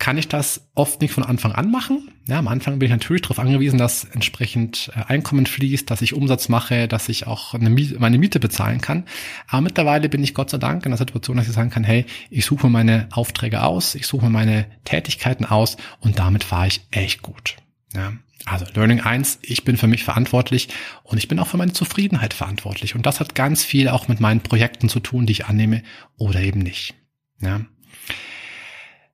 kann 0.00 0.18
ich 0.18 0.26
das 0.26 0.68
oft 0.74 1.00
nicht 1.00 1.12
von 1.12 1.22
Anfang 1.22 1.52
an 1.52 1.70
machen. 1.70 2.10
Ja, 2.26 2.38
am 2.38 2.48
Anfang 2.48 2.78
bin 2.78 2.86
ich 2.86 2.90
natürlich 2.90 3.22
darauf 3.22 3.38
angewiesen, 3.38 3.78
dass 3.78 4.04
entsprechend 4.04 4.90
äh, 4.96 5.04
Einkommen 5.04 5.46
fließt, 5.46 5.88
dass 5.88 6.02
ich 6.02 6.14
Umsatz 6.14 6.48
mache, 6.48 6.88
dass 6.88 7.08
ich 7.08 7.26
auch 7.26 7.54
Miete, 7.54 8.00
meine 8.00 8.18
Miete 8.18 8.40
bezahlen 8.40 8.80
kann. 8.80 9.04
Aber 9.46 9.60
mittlerweile 9.60 10.08
bin 10.08 10.24
ich 10.24 10.34
Gott 10.34 10.50
sei 10.50 10.58
Dank 10.58 10.84
in 10.86 10.90
der 10.90 10.98
Situation, 10.98 11.36
dass 11.36 11.46
ich 11.46 11.52
sagen 11.52 11.70
kann, 11.70 11.84
hey, 11.84 12.06
ich 12.30 12.46
suche 12.46 12.68
meine 12.68 13.08
Aufträge 13.12 13.62
aus, 13.62 13.94
ich 13.94 14.06
suche 14.06 14.30
meine 14.30 14.66
Tätigkeiten 14.84 15.44
aus 15.44 15.76
und 16.00 16.18
damit 16.18 16.44
fahre 16.44 16.66
ich 16.66 16.80
echt 16.90 17.20
gut. 17.20 17.56
Ja, 17.94 18.14
also 18.46 18.64
Learning 18.74 19.00
1, 19.00 19.40
ich 19.42 19.64
bin 19.64 19.76
für 19.76 19.86
mich 19.86 20.02
verantwortlich 20.02 20.68
und 21.02 21.18
ich 21.18 21.28
bin 21.28 21.38
auch 21.38 21.46
für 21.46 21.58
meine 21.58 21.74
Zufriedenheit 21.74 22.32
verantwortlich. 22.32 22.94
Und 22.94 23.04
das 23.04 23.20
hat 23.20 23.34
ganz 23.34 23.64
viel 23.64 23.88
auch 23.88 24.08
mit 24.08 24.18
meinen 24.18 24.40
Projekten 24.40 24.88
zu 24.88 25.00
tun, 25.00 25.26
die 25.26 25.32
ich 25.32 25.44
annehme 25.44 25.82
oder 26.16 26.40
eben 26.40 26.60
nicht. 26.60 26.94
Ja. 27.40 27.60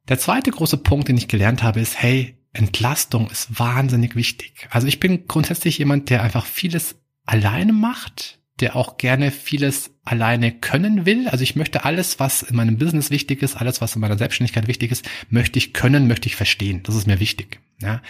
Der 0.09 0.19
zweite 0.19 0.51
große 0.51 0.77
Punkt, 0.77 1.09
den 1.09 1.17
ich 1.17 1.29
gelernt 1.29 1.63
habe, 1.63 1.81
ist, 1.81 2.01
hey, 2.01 2.37
Entlastung 2.53 3.31
ist 3.31 3.59
wahnsinnig 3.59 4.17
wichtig. 4.17 4.69
Also 4.71 4.87
ich 4.87 5.01
bin 5.01 5.27
grundsätzlich 5.27 5.79
jemand, 5.79 6.11
der 6.11 6.23
einfach 6.23 6.47
vieles 6.47 6.97
alleine 7.25 7.73
macht, 7.73 8.39
der 8.61 8.77
auch 8.77 8.97
gerne 8.97 9.31
vieles 9.31 9.91
alleine 10.05 10.53
können 10.53 11.05
will. 11.05 11.29
Also 11.29 11.43
ich 11.43 11.57
möchte 11.57 11.85
alles, 11.85 12.19
was 12.19 12.43
in 12.43 12.57
meinem 12.57 12.79
Business 12.79 13.11
wichtig 13.11 13.43
ist, 13.43 13.57
alles, 13.57 13.81
was 13.81 13.95
in 13.95 14.01
meiner 14.01 14.17
Selbstständigkeit 14.17 14.69
wichtig 14.69 14.91
ist, 14.91 15.07
möchte 15.29 15.59
ich 15.59 15.75
können, 15.75 16.07
möchte 16.07 16.29
ich 16.29 16.37
verstehen. 16.37 16.83
Das 16.85 16.95
ist 16.95 17.07
mir 17.07 17.21
wichtig. 17.21 17.61
Ja. 17.81 18.01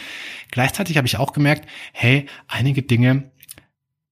Gleichzeitig 0.52 0.96
habe 0.98 1.08
ich 1.08 1.16
auch 1.16 1.32
gemerkt, 1.32 1.68
hey, 1.92 2.26
einige 2.46 2.82
Dinge 2.82 3.32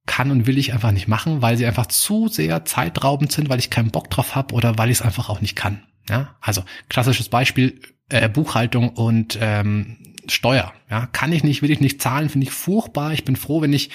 kann 0.06 0.30
und 0.30 0.46
will 0.46 0.58
ich 0.58 0.72
einfach 0.72 0.90
nicht 0.90 1.08
machen, 1.08 1.42
weil 1.42 1.56
sie 1.56 1.66
einfach 1.66 1.86
zu 1.86 2.28
sehr 2.28 2.64
zeitraubend 2.64 3.30
sind, 3.30 3.48
weil 3.48 3.60
ich 3.60 3.70
keinen 3.70 3.90
Bock 3.90 4.10
drauf 4.10 4.34
habe 4.34 4.54
oder 4.54 4.76
weil 4.76 4.90
ich 4.90 4.98
es 4.98 5.02
einfach 5.02 5.28
auch 5.28 5.40
nicht 5.40 5.54
kann. 5.54 5.82
Ja, 6.08 6.36
also 6.40 6.64
klassisches 6.88 7.28
Beispiel 7.28 7.80
äh, 8.08 8.28
Buchhaltung 8.28 8.90
und 8.90 9.38
ähm, 9.40 9.96
Steuer. 10.28 10.72
Ja, 10.90 11.06
kann 11.06 11.32
ich 11.32 11.44
nicht, 11.44 11.62
will 11.62 11.70
ich 11.70 11.80
nicht 11.80 12.00
zahlen, 12.00 12.28
finde 12.28 12.46
ich 12.46 12.52
furchtbar. 12.52 13.12
Ich 13.12 13.24
bin 13.24 13.36
froh, 13.36 13.62
wenn 13.62 13.72
ich, 13.72 13.90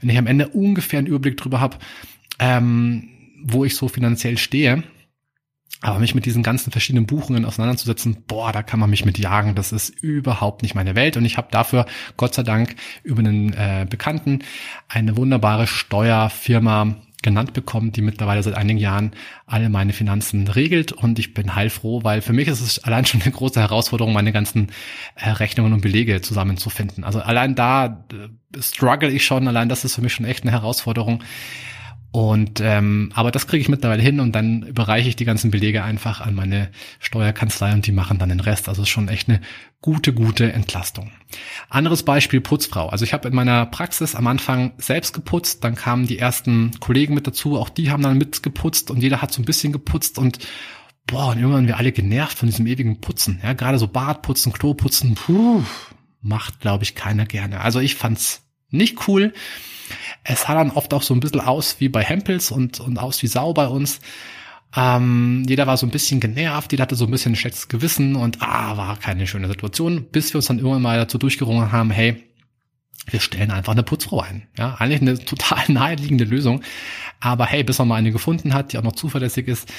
wenn 0.00 0.10
ich 0.10 0.18
am 0.18 0.26
Ende 0.26 0.48
ungefähr 0.48 0.98
einen 0.98 1.08
Überblick 1.08 1.36
drüber 1.36 1.60
habe, 1.60 1.78
ähm, 2.38 3.08
wo 3.42 3.64
ich 3.64 3.76
so 3.76 3.88
finanziell 3.88 4.38
stehe. 4.38 4.82
Aber 5.82 5.98
mich 5.98 6.14
mit 6.14 6.24
diesen 6.24 6.42
ganzen 6.42 6.70
verschiedenen 6.70 7.06
Buchungen 7.06 7.44
auseinanderzusetzen, 7.44 8.24
boah, 8.26 8.50
da 8.50 8.62
kann 8.62 8.80
man 8.80 8.88
mich 8.88 9.04
mit 9.04 9.18
jagen. 9.18 9.54
Das 9.54 9.72
ist 9.72 9.90
überhaupt 9.90 10.62
nicht 10.62 10.74
meine 10.74 10.94
Welt. 10.94 11.18
Und 11.18 11.26
ich 11.26 11.36
habe 11.36 11.48
dafür, 11.50 11.84
Gott 12.16 12.34
sei 12.34 12.42
Dank, 12.42 12.76
über 13.02 13.20
einen 13.20 13.52
äh, 13.52 13.86
Bekannten 13.88 14.40
eine 14.88 15.16
wunderbare 15.16 15.66
Steuerfirma 15.66 16.96
genannt 17.26 17.52
bekommen, 17.52 17.90
die 17.90 18.02
mittlerweile 18.02 18.40
seit 18.40 18.54
einigen 18.54 18.78
Jahren 18.78 19.10
alle 19.46 19.68
meine 19.68 19.92
Finanzen 19.92 20.46
regelt 20.46 20.92
und 20.92 21.18
ich 21.18 21.34
bin 21.34 21.56
heilfroh, 21.56 22.04
weil 22.04 22.22
für 22.22 22.32
mich 22.32 22.46
ist 22.46 22.60
es 22.60 22.78
allein 22.84 23.04
schon 23.04 23.20
eine 23.20 23.32
große 23.32 23.60
Herausforderung, 23.60 24.12
meine 24.12 24.30
ganzen 24.30 24.68
äh, 25.16 25.30
Rechnungen 25.30 25.72
und 25.72 25.80
Belege 25.80 26.20
zusammenzufinden. 26.20 27.02
Also 27.02 27.20
allein 27.20 27.56
da 27.56 28.06
äh, 28.12 28.62
struggle 28.62 29.10
ich 29.10 29.26
schon, 29.26 29.48
allein 29.48 29.68
das 29.68 29.84
ist 29.84 29.96
für 29.96 30.02
mich 30.02 30.14
schon 30.14 30.24
echt 30.24 30.44
eine 30.44 30.52
Herausforderung. 30.52 31.24
Und 32.16 32.62
ähm, 32.62 33.10
aber 33.14 33.30
das 33.30 33.46
kriege 33.46 33.60
ich 33.60 33.68
mittlerweile 33.68 34.00
hin 34.00 34.20
und 34.20 34.32
dann 34.32 34.62
überreiche 34.62 35.06
ich 35.06 35.16
die 35.16 35.26
ganzen 35.26 35.50
Belege 35.50 35.84
einfach 35.84 36.22
an 36.22 36.34
meine 36.34 36.70
Steuerkanzlei 36.98 37.74
und 37.74 37.86
die 37.86 37.92
machen 37.92 38.18
dann 38.18 38.30
den 38.30 38.40
Rest. 38.40 38.70
Also 38.70 38.80
ist 38.80 38.88
schon 38.88 39.08
echt 39.08 39.28
eine 39.28 39.42
gute, 39.82 40.14
gute 40.14 40.50
Entlastung. 40.50 41.10
Anderes 41.68 42.04
Beispiel 42.04 42.40
Putzfrau. 42.40 42.88
Also 42.88 43.04
ich 43.04 43.12
habe 43.12 43.28
in 43.28 43.34
meiner 43.34 43.66
Praxis 43.66 44.14
am 44.14 44.28
Anfang 44.28 44.72
selbst 44.78 45.12
geputzt, 45.12 45.62
dann 45.62 45.74
kamen 45.74 46.06
die 46.06 46.18
ersten 46.18 46.80
Kollegen 46.80 47.12
mit 47.12 47.26
dazu, 47.26 47.58
auch 47.58 47.68
die 47.68 47.90
haben 47.90 48.02
dann 48.02 48.16
mitgeputzt 48.16 48.90
und 48.90 49.02
jeder 49.02 49.20
hat 49.20 49.34
so 49.34 49.42
ein 49.42 49.44
bisschen 49.44 49.74
geputzt 49.74 50.16
und 50.16 50.38
boah, 51.06 51.32
und 51.32 51.38
irgendwann 51.38 51.66
wir 51.66 51.76
alle 51.76 51.92
genervt 51.92 52.38
von 52.38 52.48
diesem 52.48 52.66
ewigen 52.66 53.02
Putzen. 53.02 53.40
Ja, 53.42 53.52
gerade 53.52 53.78
so 53.78 53.88
Badputzen, 53.88 54.54
Kloputzen, 54.54 55.16
puh, 55.16 55.64
macht 56.22 56.60
glaube 56.60 56.84
ich 56.84 56.94
keiner 56.94 57.26
gerne. 57.26 57.60
Also 57.60 57.78
ich 57.80 57.94
fand's 57.94 58.45
nicht 58.70 59.08
cool. 59.08 59.32
Es 60.24 60.42
sah 60.42 60.54
dann 60.54 60.72
oft 60.72 60.92
auch 60.94 61.02
so 61.02 61.14
ein 61.14 61.20
bisschen 61.20 61.40
aus 61.40 61.76
wie 61.78 61.88
bei 61.88 62.02
Hempels 62.02 62.50
und, 62.50 62.80
und 62.80 62.98
aus 62.98 63.22
wie 63.22 63.28
Sau 63.28 63.52
bei 63.52 63.68
uns. 63.68 64.00
Ähm, 64.74 65.44
jeder 65.48 65.66
war 65.66 65.76
so 65.76 65.86
ein 65.86 65.90
bisschen 65.90 66.20
genervt, 66.20 66.72
jeder 66.72 66.82
hatte 66.82 66.96
so 66.96 67.04
ein 67.04 67.10
bisschen 67.10 67.32
ein 67.32 67.36
schlechtes 67.36 67.68
Gewissen 67.68 68.16
und 68.16 68.42
ah, 68.42 68.76
war 68.76 68.98
keine 68.98 69.26
schöne 69.26 69.48
Situation, 69.48 70.06
bis 70.10 70.32
wir 70.32 70.38
uns 70.38 70.46
dann 70.46 70.58
irgendwann 70.58 70.82
mal 70.82 70.98
dazu 70.98 71.18
durchgerungen 71.18 71.72
haben, 71.72 71.90
hey, 71.90 72.24
wir 73.08 73.20
stellen 73.20 73.52
einfach 73.52 73.72
eine 73.72 73.84
Putzfrau 73.84 74.20
ein. 74.20 74.48
Ja, 74.58 74.74
eigentlich 74.74 75.00
eine 75.00 75.18
total 75.24 75.64
naheliegende 75.68 76.24
Lösung. 76.24 76.62
Aber 77.20 77.46
hey, 77.46 77.62
bis 77.62 77.78
man 77.78 77.88
mal 77.88 77.94
eine 77.96 78.12
gefunden 78.12 78.52
hat, 78.52 78.72
die 78.72 78.78
auch 78.78 78.82
noch 78.82 78.92
zuverlässig 78.92 79.48
ist, 79.48 79.72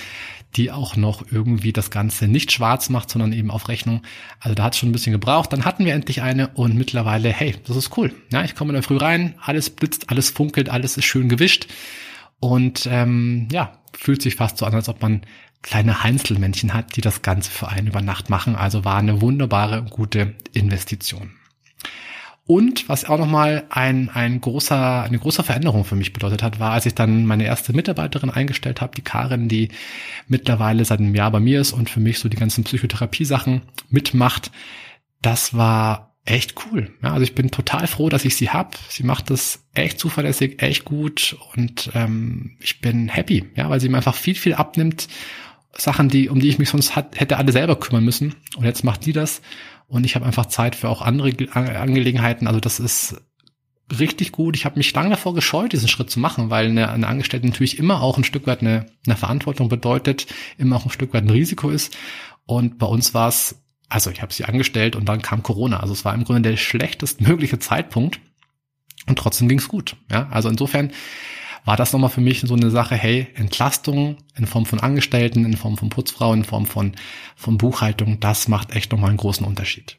die 0.56 0.72
auch 0.72 0.96
noch 0.96 1.24
irgendwie 1.32 1.74
das 1.74 1.92
Ganze 1.92 2.28
nicht 2.28 2.52
schwarz 2.52 2.90
macht, 2.90 3.10
sondern 3.10 3.34
eben 3.34 3.52
auf 3.52 3.68
Rechnung. 3.68 4.02
Also 4.40 4.56
da 4.56 4.64
hat 4.64 4.74
es 4.74 4.80
schon 4.80 4.90
ein 4.90 4.94
bisschen 4.94 5.12
gebraucht. 5.12 5.54
Dann 5.54 5.66
hatten 5.66 5.86
wir 5.86 5.94
endlich 5.94 6.22
eine 6.22 6.50
und 6.50 6.76
mittlerweile, 6.76 7.30
hey, 7.30 7.56
das 7.66 7.76
ist 7.76 7.98
cool. 7.98 8.14
Ja, 8.32 8.44
ich 8.44 8.56
komme 8.56 8.74
da 8.74 8.82
früh 8.82 8.98
rein, 8.98 9.36
alles 9.42 9.70
blitzt, 9.70 10.10
alles 10.10 10.30
funkelt, 10.30 10.70
alles 10.70 10.98
ist 10.98 11.06
schön 11.06 11.30
gewischt. 11.30 11.68
Und 12.40 12.88
ähm, 12.90 13.48
ja, 13.52 13.80
fühlt 13.96 14.22
sich 14.22 14.36
fast 14.36 14.58
so 14.58 14.66
an, 14.66 14.74
als 14.74 14.90
ob 14.90 15.02
man 15.02 15.22
kleine 15.62 16.04
Heinzelmännchen 16.04 16.74
hat, 16.74 16.96
die 16.96 17.02
das 17.02 17.22
Ganze 17.22 17.52
für 17.52 17.68
einen 17.68 17.88
über 17.88 18.02
Nacht 18.02 18.30
machen. 18.30 18.56
Also 18.56 18.86
war 18.86 18.98
eine 18.98 19.22
wunderbare, 19.22 19.84
gute 19.84 20.36
Investition. 20.54 21.32
Und 22.48 22.88
was 22.88 23.04
auch 23.04 23.18
nochmal 23.18 23.66
ein, 23.70 24.10
ein 24.10 24.40
großer, 24.40 25.04
eine 25.04 25.20
große 25.20 25.44
Veränderung 25.44 25.84
für 25.84 25.96
mich 25.96 26.14
bedeutet 26.14 26.42
hat, 26.42 26.62
war, 26.62 26.72
als 26.72 26.86
ich 26.86 26.96
dann 26.96 27.26
meine 27.26 27.46
erste 27.46 27.74
Mitarbeiterin 27.74 28.30
eingestellt 28.30 28.80
habe, 28.80 28.96
die 28.96 29.02
Karin, 29.02 29.50
die 29.50 29.68
mittlerweile 30.30 30.86
seit 30.86 31.00
einem 31.00 31.14
Jahr 31.14 31.30
bei 31.30 31.42
mir 31.42 31.60
ist 31.60 31.74
und 31.74 31.90
für 31.90 32.00
mich 32.00 32.20
so 32.20 32.30
die 32.30 32.38
ganzen 32.38 32.64
Psychotherapie-Sachen 32.64 33.64
mitmacht. 33.90 34.52
Das 35.22 35.56
war 35.56 36.16
echt 36.24 36.56
cool. 36.66 36.94
Ja, 37.04 37.12
also 37.12 37.24
ich 37.24 37.36
bin 37.36 37.52
total 37.52 37.86
froh, 37.86 38.08
dass 38.08 38.24
ich 38.24 38.38
sie 38.38 38.50
hab. 38.50 38.78
Sie 38.88 39.04
macht 39.04 39.30
das 39.30 39.66
echt 39.74 40.00
zuverlässig, 40.00 40.62
echt 40.62 40.86
gut 40.86 41.38
und 41.56 41.92
ähm, 41.96 42.56
ich 42.62 42.80
bin 42.80 43.10
happy, 43.10 43.46
ja, 43.56 43.70
weil 43.70 43.82
sie 43.82 43.90
mir 43.90 43.98
einfach 43.98 44.16
viel, 44.16 44.36
viel 44.36 44.54
abnimmt. 44.54 45.10
Sachen, 45.74 46.08
die, 46.08 46.30
um 46.30 46.40
die 46.40 46.48
ich 46.48 46.60
mich 46.60 46.70
sonst 46.70 46.96
hat, 46.96 47.20
hätte 47.20 47.38
alle 47.38 47.52
selber 47.52 47.78
kümmern 47.78 48.04
müssen. 48.04 48.36
Und 48.56 48.66
jetzt 48.66 48.84
macht 48.84 49.06
die 49.06 49.14
das 49.14 49.42
und 49.88 50.06
ich 50.06 50.16
habe 50.16 50.26
einfach 50.26 50.48
Zeit 50.48 50.76
für 50.76 50.90
auch 50.90 51.02
andere 51.02 51.32
Angelegenheiten. 51.54 52.48
Also 52.48 52.60
das 52.60 52.80
ist 52.80 53.22
richtig 53.98 54.34
gut. 54.34 54.56
Ich 54.56 54.66
habe 54.66 54.78
mich 54.78 54.94
lange 54.94 55.12
davor 55.12 55.34
gescheut, 55.34 55.72
diesen 55.72 55.88
Schritt 55.88 56.10
zu 56.10 56.20
machen, 56.20 56.50
weil 56.50 56.68
eine, 56.68 56.90
eine 56.90 57.08
Angestellte 57.08 57.48
natürlich 57.48 57.80
immer 57.80 58.02
auch 58.02 58.18
ein 58.18 58.26
Stück 58.26 58.48
weit 58.48 58.62
eine, 58.62 58.88
eine 59.06 59.16
Verantwortung 59.16 59.70
bedeutet, 59.70 60.28
immer 60.58 60.76
auch 60.76 60.86
ein 60.86 60.92
Stück 60.92 61.14
weit 61.14 61.24
ein 61.24 61.30
Risiko 61.30 61.70
ist. 61.70 61.96
Und 62.46 62.78
bei 62.80 62.86
uns 62.86 63.14
war 63.14 63.30
es, 63.30 63.64
also 63.88 64.10
ich 64.12 64.22
habe 64.22 64.34
sie 64.34 64.46
angestellt 64.46 64.96
und 64.98 65.06
dann 65.06 65.22
kam 65.22 65.42
Corona. 65.42 65.80
Also 65.80 65.94
es 65.94 66.04
war 66.04 66.14
im 66.14 66.26
Grunde 66.26 66.50
der 66.50 66.58
schlechtestmögliche 66.58 67.60
Zeitpunkt 67.60 68.20
und 69.08 69.18
trotzdem 69.18 69.48
ging's 69.48 69.70
gut. 69.70 69.96
Ja, 70.12 70.28
also 70.30 70.50
insofern 70.50 70.92
war 71.66 71.78
das 71.78 71.94
nochmal 71.94 72.10
für 72.10 72.22
mich 72.22 72.42
so 72.42 72.56
eine 72.56 72.70
Sache, 72.70 72.96
hey, 72.96 73.28
Entlastung 73.36 74.18
in 74.36 74.48
Form 74.48 74.66
von 74.66 74.80
Angestellten, 74.80 75.46
in 75.46 75.58
Form 75.58 75.78
von 75.78 75.90
Putzfrau, 75.90 76.34
in 76.34 76.44
Form 76.44 76.66
von, 76.66 76.94
von 77.36 77.58
Buchhaltung, 77.58 78.20
das 78.20 78.48
macht 78.48 78.76
echt 78.76 78.92
nochmal 78.92 79.10
einen 79.10 79.18
großen 79.18 79.46
Unterschied. 79.46 79.98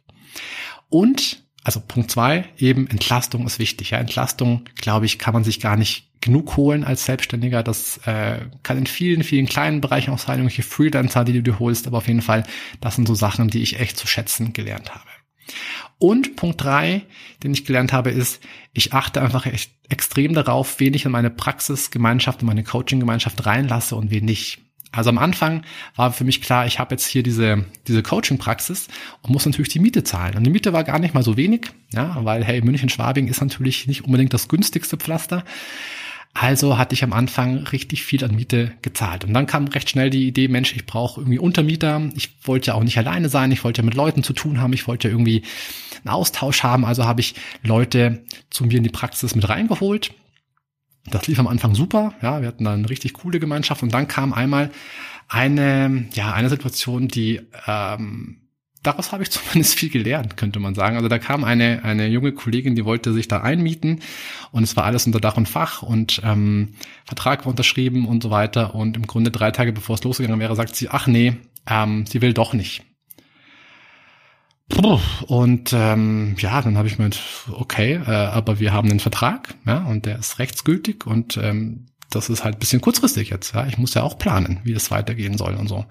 Und, 0.89 1.45
also 1.65 1.81
Punkt 1.81 2.11
zwei, 2.11 2.45
eben 2.57 2.89
Entlastung 2.89 3.47
ist 3.47 3.59
wichtig. 3.59 3.91
Ja, 3.91 3.99
Entlastung, 3.99 4.65
glaube 4.77 5.07
ich, 5.07 5.19
kann 5.19 5.35
man 5.35 5.45
sich 5.45 5.61
gar 5.61 5.77
nicht 5.77 6.09
genug 6.21 6.57
holen 6.57 6.85
als 6.85 7.05
Selbstständiger. 7.05 7.63
Das 7.63 7.99
äh, 8.07 8.47
kann 8.63 8.79
in 8.79 8.87
vielen, 8.87 9.23
vielen 9.23 9.47
kleinen 9.47 9.81
Bereichen 9.81 10.13
auch 10.13 10.19
sein, 10.19 10.39
irgendwelche 10.39 10.63
Freelancer, 10.63 11.25
die 11.25 11.35
du 11.35 11.43
dir 11.43 11.59
holst, 11.59 11.87
aber 11.87 11.99
auf 11.99 12.09
jeden 12.09 12.23
Fall, 12.23 12.45
das 12.81 12.97
sind 12.97 13.07
so 13.07 13.15
Sachen, 13.15 13.49
die 13.49 13.63
ich 13.63 13.79
echt 13.79 13.97
zu 13.97 14.07
schätzen 14.07 14.53
gelernt 14.53 14.95
habe. 14.95 15.05
Und 15.99 16.37
Punkt 16.37 16.63
drei, 16.63 17.03
den 17.43 17.53
ich 17.53 17.65
gelernt 17.65 17.93
habe, 17.93 18.11
ist, 18.11 18.41
ich 18.73 18.93
achte 18.93 19.21
einfach 19.21 19.47
echt 19.47 19.73
extrem 19.89 20.35
darauf, 20.35 20.79
wen 20.79 20.95
ich 20.95 21.05
in 21.05 21.13
meine 21.13 21.31
Praxisgemeinschaft, 21.31 22.43
in 22.43 22.47
meine 22.47 22.63
Coaching-Gemeinschaft 22.63 23.45
reinlasse 23.45 23.97
und 23.97 24.11
wen 24.11 24.25
nicht. 24.25 24.59
Also 24.91 25.11
am 25.11 25.19
Anfang 25.19 25.65
war 25.97 26.13
für 26.13 26.25
mich 26.25 26.41
klar, 26.41 26.67
ich 26.67 26.79
habe 26.79 26.95
jetzt 26.95 27.07
hier 27.07 27.23
diese, 27.23 27.67
diese 27.87 28.03
Coaching-Praxis 28.03 28.89
und 29.23 29.31
muss 29.31 29.45
natürlich 29.45 29.69
die 29.69 29.81
Miete 29.81 30.03
zahlen. 30.03 30.37
Und 30.37 30.45
die 30.45 30.51
Miete 30.51 30.73
war 30.73 30.85
gar 30.85 30.99
nicht 30.99 31.15
mal 31.15 31.23
so 31.23 31.37
wenig, 31.37 31.67
ja, 31.93 32.17
weil 32.25 32.45
hey, 32.45 32.63
München-Schwabing 32.63 33.29
ist 33.29 33.41
natürlich 33.41 33.87
nicht 33.87 34.05
unbedingt 34.05 34.33
das 34.33 34.49
günstigste 34.49 34.97
Pflaster. 34.97 35.45
Also 36.41 36.79
hatte 36.79 36.95
ich 36.95 37.03
am 37.03 37.13
Anfang 37.13 37.67
richtig 37.67 38.05
viel 38.05 38.25
an 38.25 38.37
Miete 38.37 38.73
gezahlt. 38.83 39.25
Und 39.25 39.35
dann 39.35 39.47
kam 39.47 39.67
recht 39.67 39.91
schnell 39.91 40.09
die 40.09 40.29
Idee, 40.29 40.47
Mensch, 40.47 40.73
ich 40.73 40.87
brauche 40.87 41.21
irgendwie 41.21 41.41
Untermieter. 41.41 42.11
Ich 42.15 42.47
wollte 42.47 42.69
ja 42.69 42.75
auch 42.75 42.85
nicht 42.85 42.97
alleine 42.97 43.29
sein. 43.29 43.51
Ich 43.51 43.65
wollte 43.65 43.83
ja 43.83 43.85
mit 43.85 43.95
Leuten 43.95 44.23
zu 44.23 44.33
tun 44.33 44.61
haben. 44.61 44.73
Ich 44.73 44.87
wollte 44.87 45.09
ja 45.09 45.15
irgendwie 45.15 45.43
einen 46.05 46.15
Austausch 46.15 46.63
haben. 46.63 46.85
Also 46.85 47.07
habe 47.07 47.21
ich 47.21 47.35
Leute 47.65 48.23
zu 48.51 48.65
mir 48.65 48.77
in 48.77 48.85
die 48.85 48.89
Praxis 48.89 49.35
mit 49.35 49.49
reingeholt. 49.49 50.15
Das 51.07 51.27
lief 51.27 51.41
am 51.41 51.49
Anfang 51.49 51.75
super. 51.75 52.15
Ja, 52.23 52.41
wir 52.41 52.47
hatten 52.47 52.65
da 52.65 52.73
eine 52.73 52.89
richtig 52.89 53.15
coole 53.15 53.41
Gemeinschaft. 53.41 53.83
Und 53.83 53.93
dann 53.93 54.07
kam 54.07 54.33
einmal 54.33 54.71
eine, 55.27 56.07
ja, 56.13 56.33
eine 56.33 56.51
Situation, 56.51 57.09
die, 57.09 57.41
ähm, 57.67 58.48
daraus 58.89 59.13
habe 59.13 59.23
ich 59.23 59.31
zumindest 59.31 59.75
viel 59.75 59.91
gelernt, 59.91 60.37
könnte 60.37 60.59
man 60.59 60.75
sagen. 60.75 60.97
Also 60.97 61.09
da 61.09 61.19
kam 61.19 61.45
eine, 61.45 61.85
eine 61.85 62.09
junge 62.09 62.33
Kollegin, 62.33 62.75
die 62.75 62.85
wollte 62.85 63.13
sich 63.13 63.29
da 63.29 63.41
einmieten 63.41 64.01
und 64.51 64.63
es 64.63 64.77
war 64.77 64.85
alles 64.85 65.07
unter 65.07 65.21
Dach 65.21 65.37
und 65.37 65.49
Fach 65.49 65.83
und 65.83 66.21
ähm, 66.25 66.75
Vertrag 67.05 67.45
war 67.45 67.51
unterschrieben 67.51 68.07
und 68.07 68.23
so 68.23 68.31
weiter. 68.31 68.75
Und 68.75 68.97
im 68.97 69.07
Grunde 69.07 69.31
drei 69.31 69.51
Tage 69.51 69.73
bevor 69.73 69.95
es 69.95 70.05
losgegangen 70.05 70.41
wäre, 70.41 70.57
sagt 70.57 70.75
sie, 70.75 70.89
ach 70.89 71.07
nee, 71.07 71.37
ähm, 71.67 72.07
sie 72.07 72.23
will 72.23 72.33
doch 72.33 72.53
nicht. 72.53 72.83
Und 75.27 75.73
ähm, 75.73 76.37
ja, 76.39 76.61
dann 76.61 76.77
habe 76.77 76.89
ich 76.89 76.99
mir 76.99 77.09
okay, 77.53 77.95
äh, 77.95 78.11
aber 78.11 78.61
wir 78.61 78.73
haben 78.73 78.91
einen 78.91 79.01
Vertrag, 79.01 79.55
ja, 79.67 79.85
und 79.85 80.05
der 80.05 80.19
ist 80.19 80.39
rechtsgültig 80.39 81.07
und 81.07 81.39
ähm, 81.39 81.87
das 82.11 82.29
ist 82.29 82.45
halt 82.45 82.59
bisschen 82.59 82.83
kurzfristig 82.83 83.31
jetzt. 83.31 83.55
Ja, 83.55 83.67
ich 83.67 83.79
muss 83.79 83.95
ja 83.95 84.03
auch 84.03 84.19
planen, 84.19 84.61
wie 84.65 84.73
es 84.73 84.91
weitergehen 84.91 85.39
soll 85.39 85.55
und 85.55 85.69
so. 85.69 85.87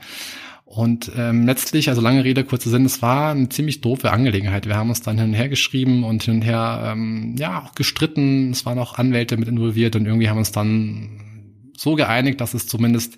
Und 0.68 1.14
ähm, 1.16 1.46
letztlich, 1.46 1.88
also 1.88 2.02
lange 2.02 2.26
Rede, 2.26 2.44
kurzer 2.44 2.70
Sinn, 2.70 2.84
es 2.84 3.02
war 3.02 3.32
eine 3.32 3.48
ziemlich 3.48 3.80
doofe 3.80 4.12
Angelegenheit. 4.12 4.68
Wir 4.68 4.76
haben 4.76 4.90
uns 4.90 5.02
dann 5.02 5.18
hin 5.18 5.30
und 5.30 5.34
her 5.34 5.48
geschrieben 5.48 6.04
und 6.04 6.24
hin 6.24 6.36
und 6.36 6.42
her, 6.42 6.92
ähm, 6.92 7.36
ja, 7.38 7.64
auch 7.64 7.74
gestritten. 7.74 8.52
Es 8.52 8.66
waren 8.66 8.78
auch 8.78 8.98
Anwälte 8.98 9.38
mit 9.38 9.48
involviert 9.48 9.96
und 9.96 10.06
irgendwie 10.06 10.28
haben 10.28 10.36
wir 10.36 10.40
uns 10.40 10.52
dann 10.52 11.64
so 11.78 11.96
geeinigt, 11.96 12.42
dass 12.42 12.54
es 12.54 12.68
zumindest 12.68 13.16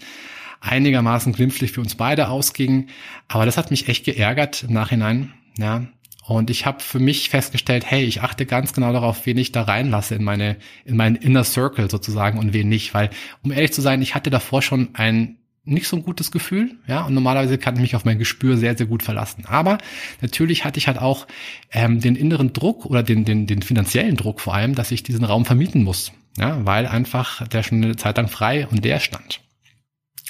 einigermaßen 0.62 1.34
glimpflich 1.34 1.72
für 1.72 1.82
uns 1.82 1.96
beide 1.96 2.29
ausging. 2.29 2.88
Aber 3.27 3.48
das 3.48 3.58
hat 3.58 3.72
mich 3.72 3.88
echt 3.88 4.06
geärgert 4.06 4.63
im 4.63 4.74
Nachhinein, 4.74 5.34
ja. 5.58 5.88
Und 6.27 6.51
ich 6.51 6.68
habe 6.68 6.79
für 6.82 7.00
mich 7.00 7.29
festgestellt, 7.29 7.89
hey, 7.89 8.03
ich 8.03 8.22
achte 8.22 8.46
ganz 8.46 8.74
genau 8.74 8.94
darauf, 8.94 9.25
wen 9.25 9.39
ich 9.39 9.51
da 9.51 9.63
reinlasse 9.63 10.13
in 10.13 10.24
meine, 10.24 10.58
in 10.86 10.96
meinen 10.96 11.15
Inner 11.15 11.44
Circle 11.44 11.89
sozusagen 11.89 12.38
und 12.38 12.53
wen 12.53 12.70
nicht. 12.70 12.94
Weil, 12.94 13.10
um 13.41 13.51
ehrlich 13.51 13.74
zu 13.74 13.82
sein, 13.82 14.03
ich 14.03 14.13
hatte 14.13 14.29
davor 14.29 14.62
schon 14.62 14.89
ein 14.94 15.39
nicht 15.69 15.88
so 15.88 15.97
ein 15.97 16.03
gutes 16.03 16.31
Gefühl, 16.31 16.75
ja, 16.88 17.05
und 17.05 17.13
normalerweise 17.13 17.57
kann 17.57 17.75
ich 17.75 17.81
mich 17.81 17.95
auf 17.95 18.05
mein 18.05 18.19
Gespür 18.19 18.57
sehr, 18.57 18.77
sehr 18.77 18.88
gut 18.88 19.03
verlassen. 19.03 19.45
Aber 19.47 19.77
natürlich 20.21 20.65
hatte 20.65 20.77
ich 20.77 20.88
halt 20.88 20.97
auch 20.97 21.27
ähm, 21.71 21.99
den 21.99 22.15
inneren 22.15 22.53
Druck 22.53 22.85
oder 22.85 23.03
den, 23.03 23.25
den, 23.25 23.47
den 23.47 23.61
finanziellen 23.61 24.15
Druck 24.15 24.41
vor 24.41 24.53
allem, 24.53 24.75
dass 24.75 24.91
ich 24.91 25.03
diesen 25.03 25.23
Raum 25.23 25.45
vermieten 25.45 25.83
muss, 25.83 26.11
ja, 26.38 26.65
weil 26.65 26.88
einfach 26.88 27.47
der 27.47 27.63
schon 27.63 27.83
eine 27.83 27.95
Zeit 27.95 28.17
lang 28.17 28.27
frei 28.27 28.67
und 28.67 28.83
der 28.83 28.99
stand. 28.99 29.41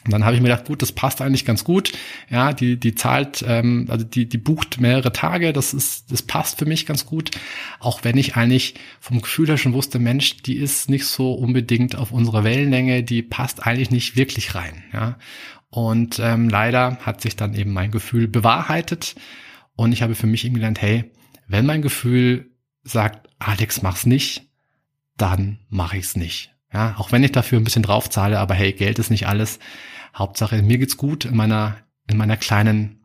Und 0.06 0.14
dann 0.14 0.24
habe 0.24 0.34
ich 0.34 0.42
mir 0.42 0.48
gedacht, 0.48 0.66
gut, 0.66 0.82
das 0.82 0.94
passt 0.94 1.22
eigentlich 1.22 1.44
ganz 1.44 1.66
gut. 1.66 1.92
Ja, 2.30 2.54
die, 2.54 2.80
die 2.80 2.96
zahlt, 2.96 3.44
ähm, 3.46 3.86
also 3.90 4.06
die, 4.06 4.30
die 4.30 4.38
bucht 4.38 4.80
mehrere 4.80 5.12
Tage, 5.12 5.52
das 5.52 5.74
ist, 5.74 6.10
das 6.12 6.22
passt 6.22 6.58
für 6.58 6.66
mich 6.66 6.86
ganz 6.86 7.06
gut. 7.06 7.32
Auch 7.80 8.04
wenn 8.06 8.18
ich 8.18 8.38
eigentlich 8.38 8.76
vom 9.02 9.22
Gefühl 9.22 9.50
her 9.50 9.58
schon 9.58 9.74
wusste, 9.74 10.00
Mensch, 10.00 10.38
die 10.38 10.56
ist 10.56 10.90
nicht 10.90 11.06
so 11.06 11.34
unbedingt 11.34 11.98
auf 11.98 12.12
unserer 12.12 12.46
Wellenlänge, 12.46 13.04
die 13.04 13.22
passt 13.22 13.68
eigentlich 13.68 13.92
nicht 13.92 14.16
wirklich 14.16 14.56
rein. 14.56 14.84
Ja. 14.94 15.18
Und 15.70 16.18
ähm, 16.20 16.48
leider 16.48 16.98
hat 17.00 17.20
sich 17.20 17.36
dann 17.36 17.54
eben 17.54 17.74
mein 17.74 17.92
Gefühl 17.92 18.30
bewahrheitet. 18.30 19.16
Und 19.76 19.92
ich 19.92 20.02
habe 20.02 20.16
für 20.16 20.28
mich 20.28 20.46
eben 20.46 20.56
gelernt, 20.56 20.82
hey, 20.82 21.12
wenn 21.48 21.66
mein 21.66 21.82
Gefühl 21.82 22.52
sagt, 22.84 23.30
Alex, 23.38 23.82
mach's 23.82 24.06
nicht, 24.06 24.48
dann 25.18 25.60
mache 25.70 25.98
ich's 25.98 26.16
nicht. 26.16 26.56
Ja, 26.74 26.96
auch 26.98 27.12
wenn 27.12 27.24
ich 27.24 27.32
dafür 27.32 27.60
ein 27.60 27.64
bisschen 27.64 27.84
draufzahle, 27.84 28.40
aber 28.40 28.54
hey, 28.54 28.74
Geld 28.74 29.00
ist 29.00 29.10
nicht 29.10 29.28
alles. 29.28 29.60
Hauptsache, 30.16 30.62
mir 30.62 30.78
geht's 30.78 30.98
gut 30.98 31.26
in 31.26 31.36
meiner, 31.36 31.78
in 32.08 32.18
meiner 32.18 32.38
kleinen 32.38 33.00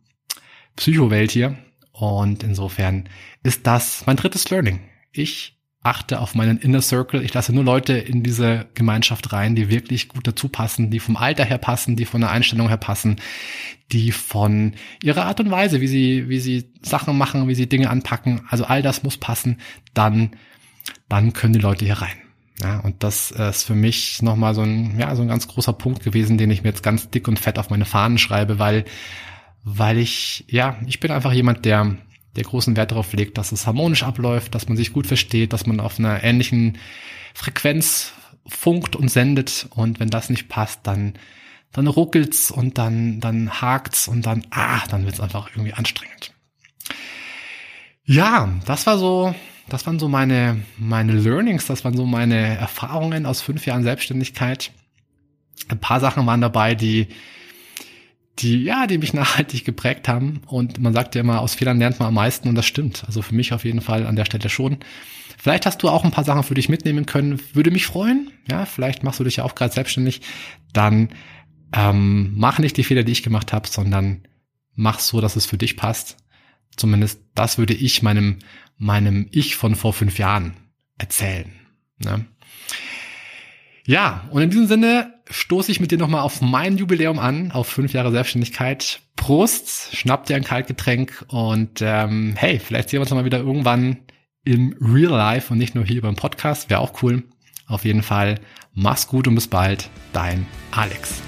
Psychowelt 0.77 1.31
hier. 1.31 1.57
Und 1.93 2.43
insofern 2.43 3.09
ist 3.43 3.67
das 3.67 4.05
mein 4.07 4.17
drittes 4.17 4.51
Learning. 4.51 4.81
Ich 5.13 5.55
achte 5.85 6.19
auf 6.19 6.35
meinen 6.35 6.59
Inner 6.59 6.83
Circle. 6.83 7.23
Ich 7.23 7.35
lasse 7.35 7.55
nur 7.55 7.63
Leute 7.63 7.93
in 7.93 8.23
diese 8.23 8.67
Gemeinschaft 8.75 9.33
rein, 9.33 9.55
die 9.55 9.69
wirklich 9.69 10.09
gut 10.09 10.27
dazu 10.27 10.49
passen, 10.49 10.91
die 10.91 10.99
vom 10.99 11.17
Alter 11.17 11.45
her 11.45 11.59
passen, 11.59 11.95
die 11.95 12.07
von 12.07 12.23
der 12.23 12.31
Einstellung 12.31 12.69
her 12.69 12.79
passen, 12.79 13.21
die 13.93 14.11
von 14.11 14.73
ihrer 15.03 15.27
Art 15.27 15.41
und 15.41 15.51
Weise, 15.51 15.81
wie 15.81 15.87
sie, 15.87 16.29
wie 16.29 16.41
sie 16.41 16.73
Sachen 16.83 17.17
machen, 17.17 17.47
wie 17.49 17.55
sie 17.55 17.69
Dinge 17.69 17.91
anpacken. 17.91 18.41
Also 18.49 18.65
all 18.65 18.83
das 18.83 19.03
muss 19.03 19.19
passen. 19.19 19.61
Dann, 19.93 20.31
dann 21.09 21.35
können 21.35 21.53
die 21.53 21.61
Leute 21.61 21.85
hier 21.85 22.01
rein. 22.01 22.24
Ja, 22.63 22.81
und 22.81 23.03
das 23.03 23.33
ist 23.33 23.65
für 23.65 23.75
mich 23.75 24.23
nochmal 24.23 24.55
so 24.55 24.63
ein, 24.63 24.99
ja, 24.99 25.15
so 25.17 25.23
ein 25.23 25.29
ganz 25.29 25.49
großer 25.49 25.73
Punkt 25.73 26.05
gewesen, 26.05 26.39
den 26.39 26.51
ich 26.51 26.63
mir 26.63 26.69
jetzt 26.69 26.85
ganz 26.85 27.11
dick 27.11 27.27
und 27.27 27.39
fett 27.39 27.59
auf 27.59 27.71
meine 27.71 27.85
Fahnen 27.85 28.19
schreibe, 28.19 28.59
weil, 28.59 28.85
weil 29.65 29.99
ich, 29.99 30.45
ja, 30.49 30.77
ich 30.87 31.01
bin 31.01 31.11
einfach 31.11 31.33
jemand, 31.33 31.65
der, 31.65 31.97
der 32.37 32.45
großen 32.45 32.77
Wert 32.77 32.93
darauf 32.93 33.13
legt, 33.13 33.39
dass 33.39 33.51
es 33.51 33.67
harmonisch 33.67 34.05
abläuft, 34.05 34.55
dass 34.55 34.69
man 34.69 34.77
sich 34.77 34.93
gut 34.93 35.07
versteht, 35.07 35.53
dass 35.53 35.67
man 35.67 35.81
auf 35.81 35.99
einer 35.99 36.23
ähnlichen 36.23 36.79
Frequenz 37.35 38.13
funkt 38.47 38.95
und 38.95 39.09
sendet. 39.09 39.67
Und 39.71 39.99
wenn 39.99 40.11
das 40.11 40.31
nicht 40.31 40.49
passt, 40.49 40.81
dann, 40.85 41.15
dann 41.73 41.89
ruckelt's 41.89 42.53
und 42.53 42.79
dann, 42.79 43.19
dann 43.21 43.51
hakt's 43.61 44.07
und 44.07 44.27
dann, 44.27 44.47
ah, 44.51 44.83
dann 44.89 45.07
wird's 45.07 45.21
einfach 45.21 45.51
irgendwie 45.51 45.75
anstrengend. 45.75 46.33
Ja, 48.05 48.53
das 48.67 48.87
war 48.87 48.99
so 48.99 49.35
das 49.69 49.87
waren 49.87 49.99
so 49.99 50.09
meine, 50.09 50.63
meine 50.77 51.13
Learnings, 51.13 51.67
das 51.67 51.85
waren 51.85 51.97
so 51.97 52.07
meine 52.07 52.57
Erfahrungen 52.57 53.27
aus 53.27 53.41
fünf 53.41 53.67
Jahren 53.67 53.83
Selbstständigkeit. 53.83 54.73
Ein 55.69 55.81
paar 55.81 56.01
Sachen 56.01 56.27
waren 56.27 56.41
dabei, 56.41 56.75
die, 56.75 57.09
die, 58.41 58.65
ja, 58.65 58.87
die 58.87 58.99
mich 58.99 59.13
nachhaltig 59.15 59.65
geprägt 59.65 60.09
haben. 60.09 60.43
Und 60.47 60.81
man 60.81 60.93
sagt 60.93 61.15
ja 61.15 61.23
immer, 61.23 61.41
aus 61.41 61.55
Fehlern 61.55 61.79
lernt 61.79 61.99
man 61.99 62.09
am 62.09 62.15
meisten 62.15 62.49
und 62.49 62.55
das 62.55 62.67
stimmt. 62.67 63.05
Also 63.07 63.23
für 63.23 63.35
mich 63.35 63.53
auf 63.53 63.65
jeden 63.65 63.81
Fall 63.81 64.07
an 64.07 64.17
der 64.17 64.27
Stelle 64.27 64.49
schon. 64.49 64.79
Vielleicht 65.39 65.67
hast 65.67 65.83
du 65.83 65.89
auch 65.89 66.05
ein 66.05 66.11
paar 66.11 66.25
Sachen 66.25 66.43
für 66.43 66.55
dich 66.55 66.69
mitnehmen 66.69 67.07
können. 67.07 67.41
Würde 67.53 67.71
mich 67.71 67.87
freuen. 67.87 68.31
Ja, 68.51 68.67
vielleicht 68.67 69.03
machst 69.03 69.21
du 69.21 69.25
dich 69.25 69.37
ja 69.37 69.45
auch 69.45 69.55
gerade 69.55 69.73
selbstständig. 69.73 70.21
Dann 70.73 71.11
ähm, 71.73 72.33
mach 72.37 72.59
nicht 72.59 72.77
die 72.77 72.85
Fehler, 72.85 73.03
die 73.03 73.13
ich 73.13 73.23
gemacht 73.23 73.53
habe, 73.53 73.69
sondern 73.69 74.23
mach 74.75 75.01
so, 75.01 75.21
dass 75.21 75.37
es 75.37 75.47
für 75.47 75.59
dich 75.59 75.77
passt. 75.77 76.17
Zumindest 76.77 77.21
das 77.35 77.59
würde 77.59 77.75
ich 77.75 78.03
meinem, 78.03 78.39
meinem 78.77 79.29
Ich 79.31 79.57
von 79.57 79.75
vor 79.75 79.93
fünf 79.93 80.19
Jahren 80.19 80.55
erzählen. 80.99 81.53
Ne? 81.99 82.27
Ja, 83.87 84.29
und 84.31 84.43
in 84.43 84.51
diesem 84.51 84.67
Sinne 84.67 85.15
stoße 85.31 85.71
ich 85.71 85.81
mit 85.81 85.91
dir 85.91 85.99
nochmal 85.99 86.23
auf 86.23 86.41
mein 86.41 86.77
Jubiläum 86.79 87.19
an, 87.19 87.53
auf 87.53 87.67
fünf 87.69 87.93
Jahre 87.93 88.11
Selbstständigkeit. 88.11 89.01
Prost, 89.17 89.97
schnapp 89.97 90.27
dir 90.27 90.37
ein 90.37 90.45
Kaltgetränk 90.45 91.25
und 91.29 91.81
ähm, 91.83 92.35
hey, 92.37 92.59
vielleicht 92.59 92.91
sehen 92.91 92.99
wir 92.99 93.03
uns 93.03 93.11
mal 93.11 93.25
wieder 93.25 93.39
irgendwann 93.39 93.99
im 94.45 94.77
Real 94.81 95.13
Life 95.13 95.53
und 95.53 95.59
nicht 95.59 95.75
nur 95.75 95.85
hier 95.85 96.03
beim 96.03 96.17
Podcast. 96.17 96.71
Wäre 96.71 96.81
auch 96.81 97.03
cool. 97.03 97.25
Auf 97.67 97.85
jeden 97.85 98.03
Fall, 98.03 98.41
mach's 98.75 99.07
gut 99.07 99.27
und 99.29 99.35
bis 99.35 99.49
bald. 99.49 99.89
Dein 100.13 100.47
Alex. 100.71 101.23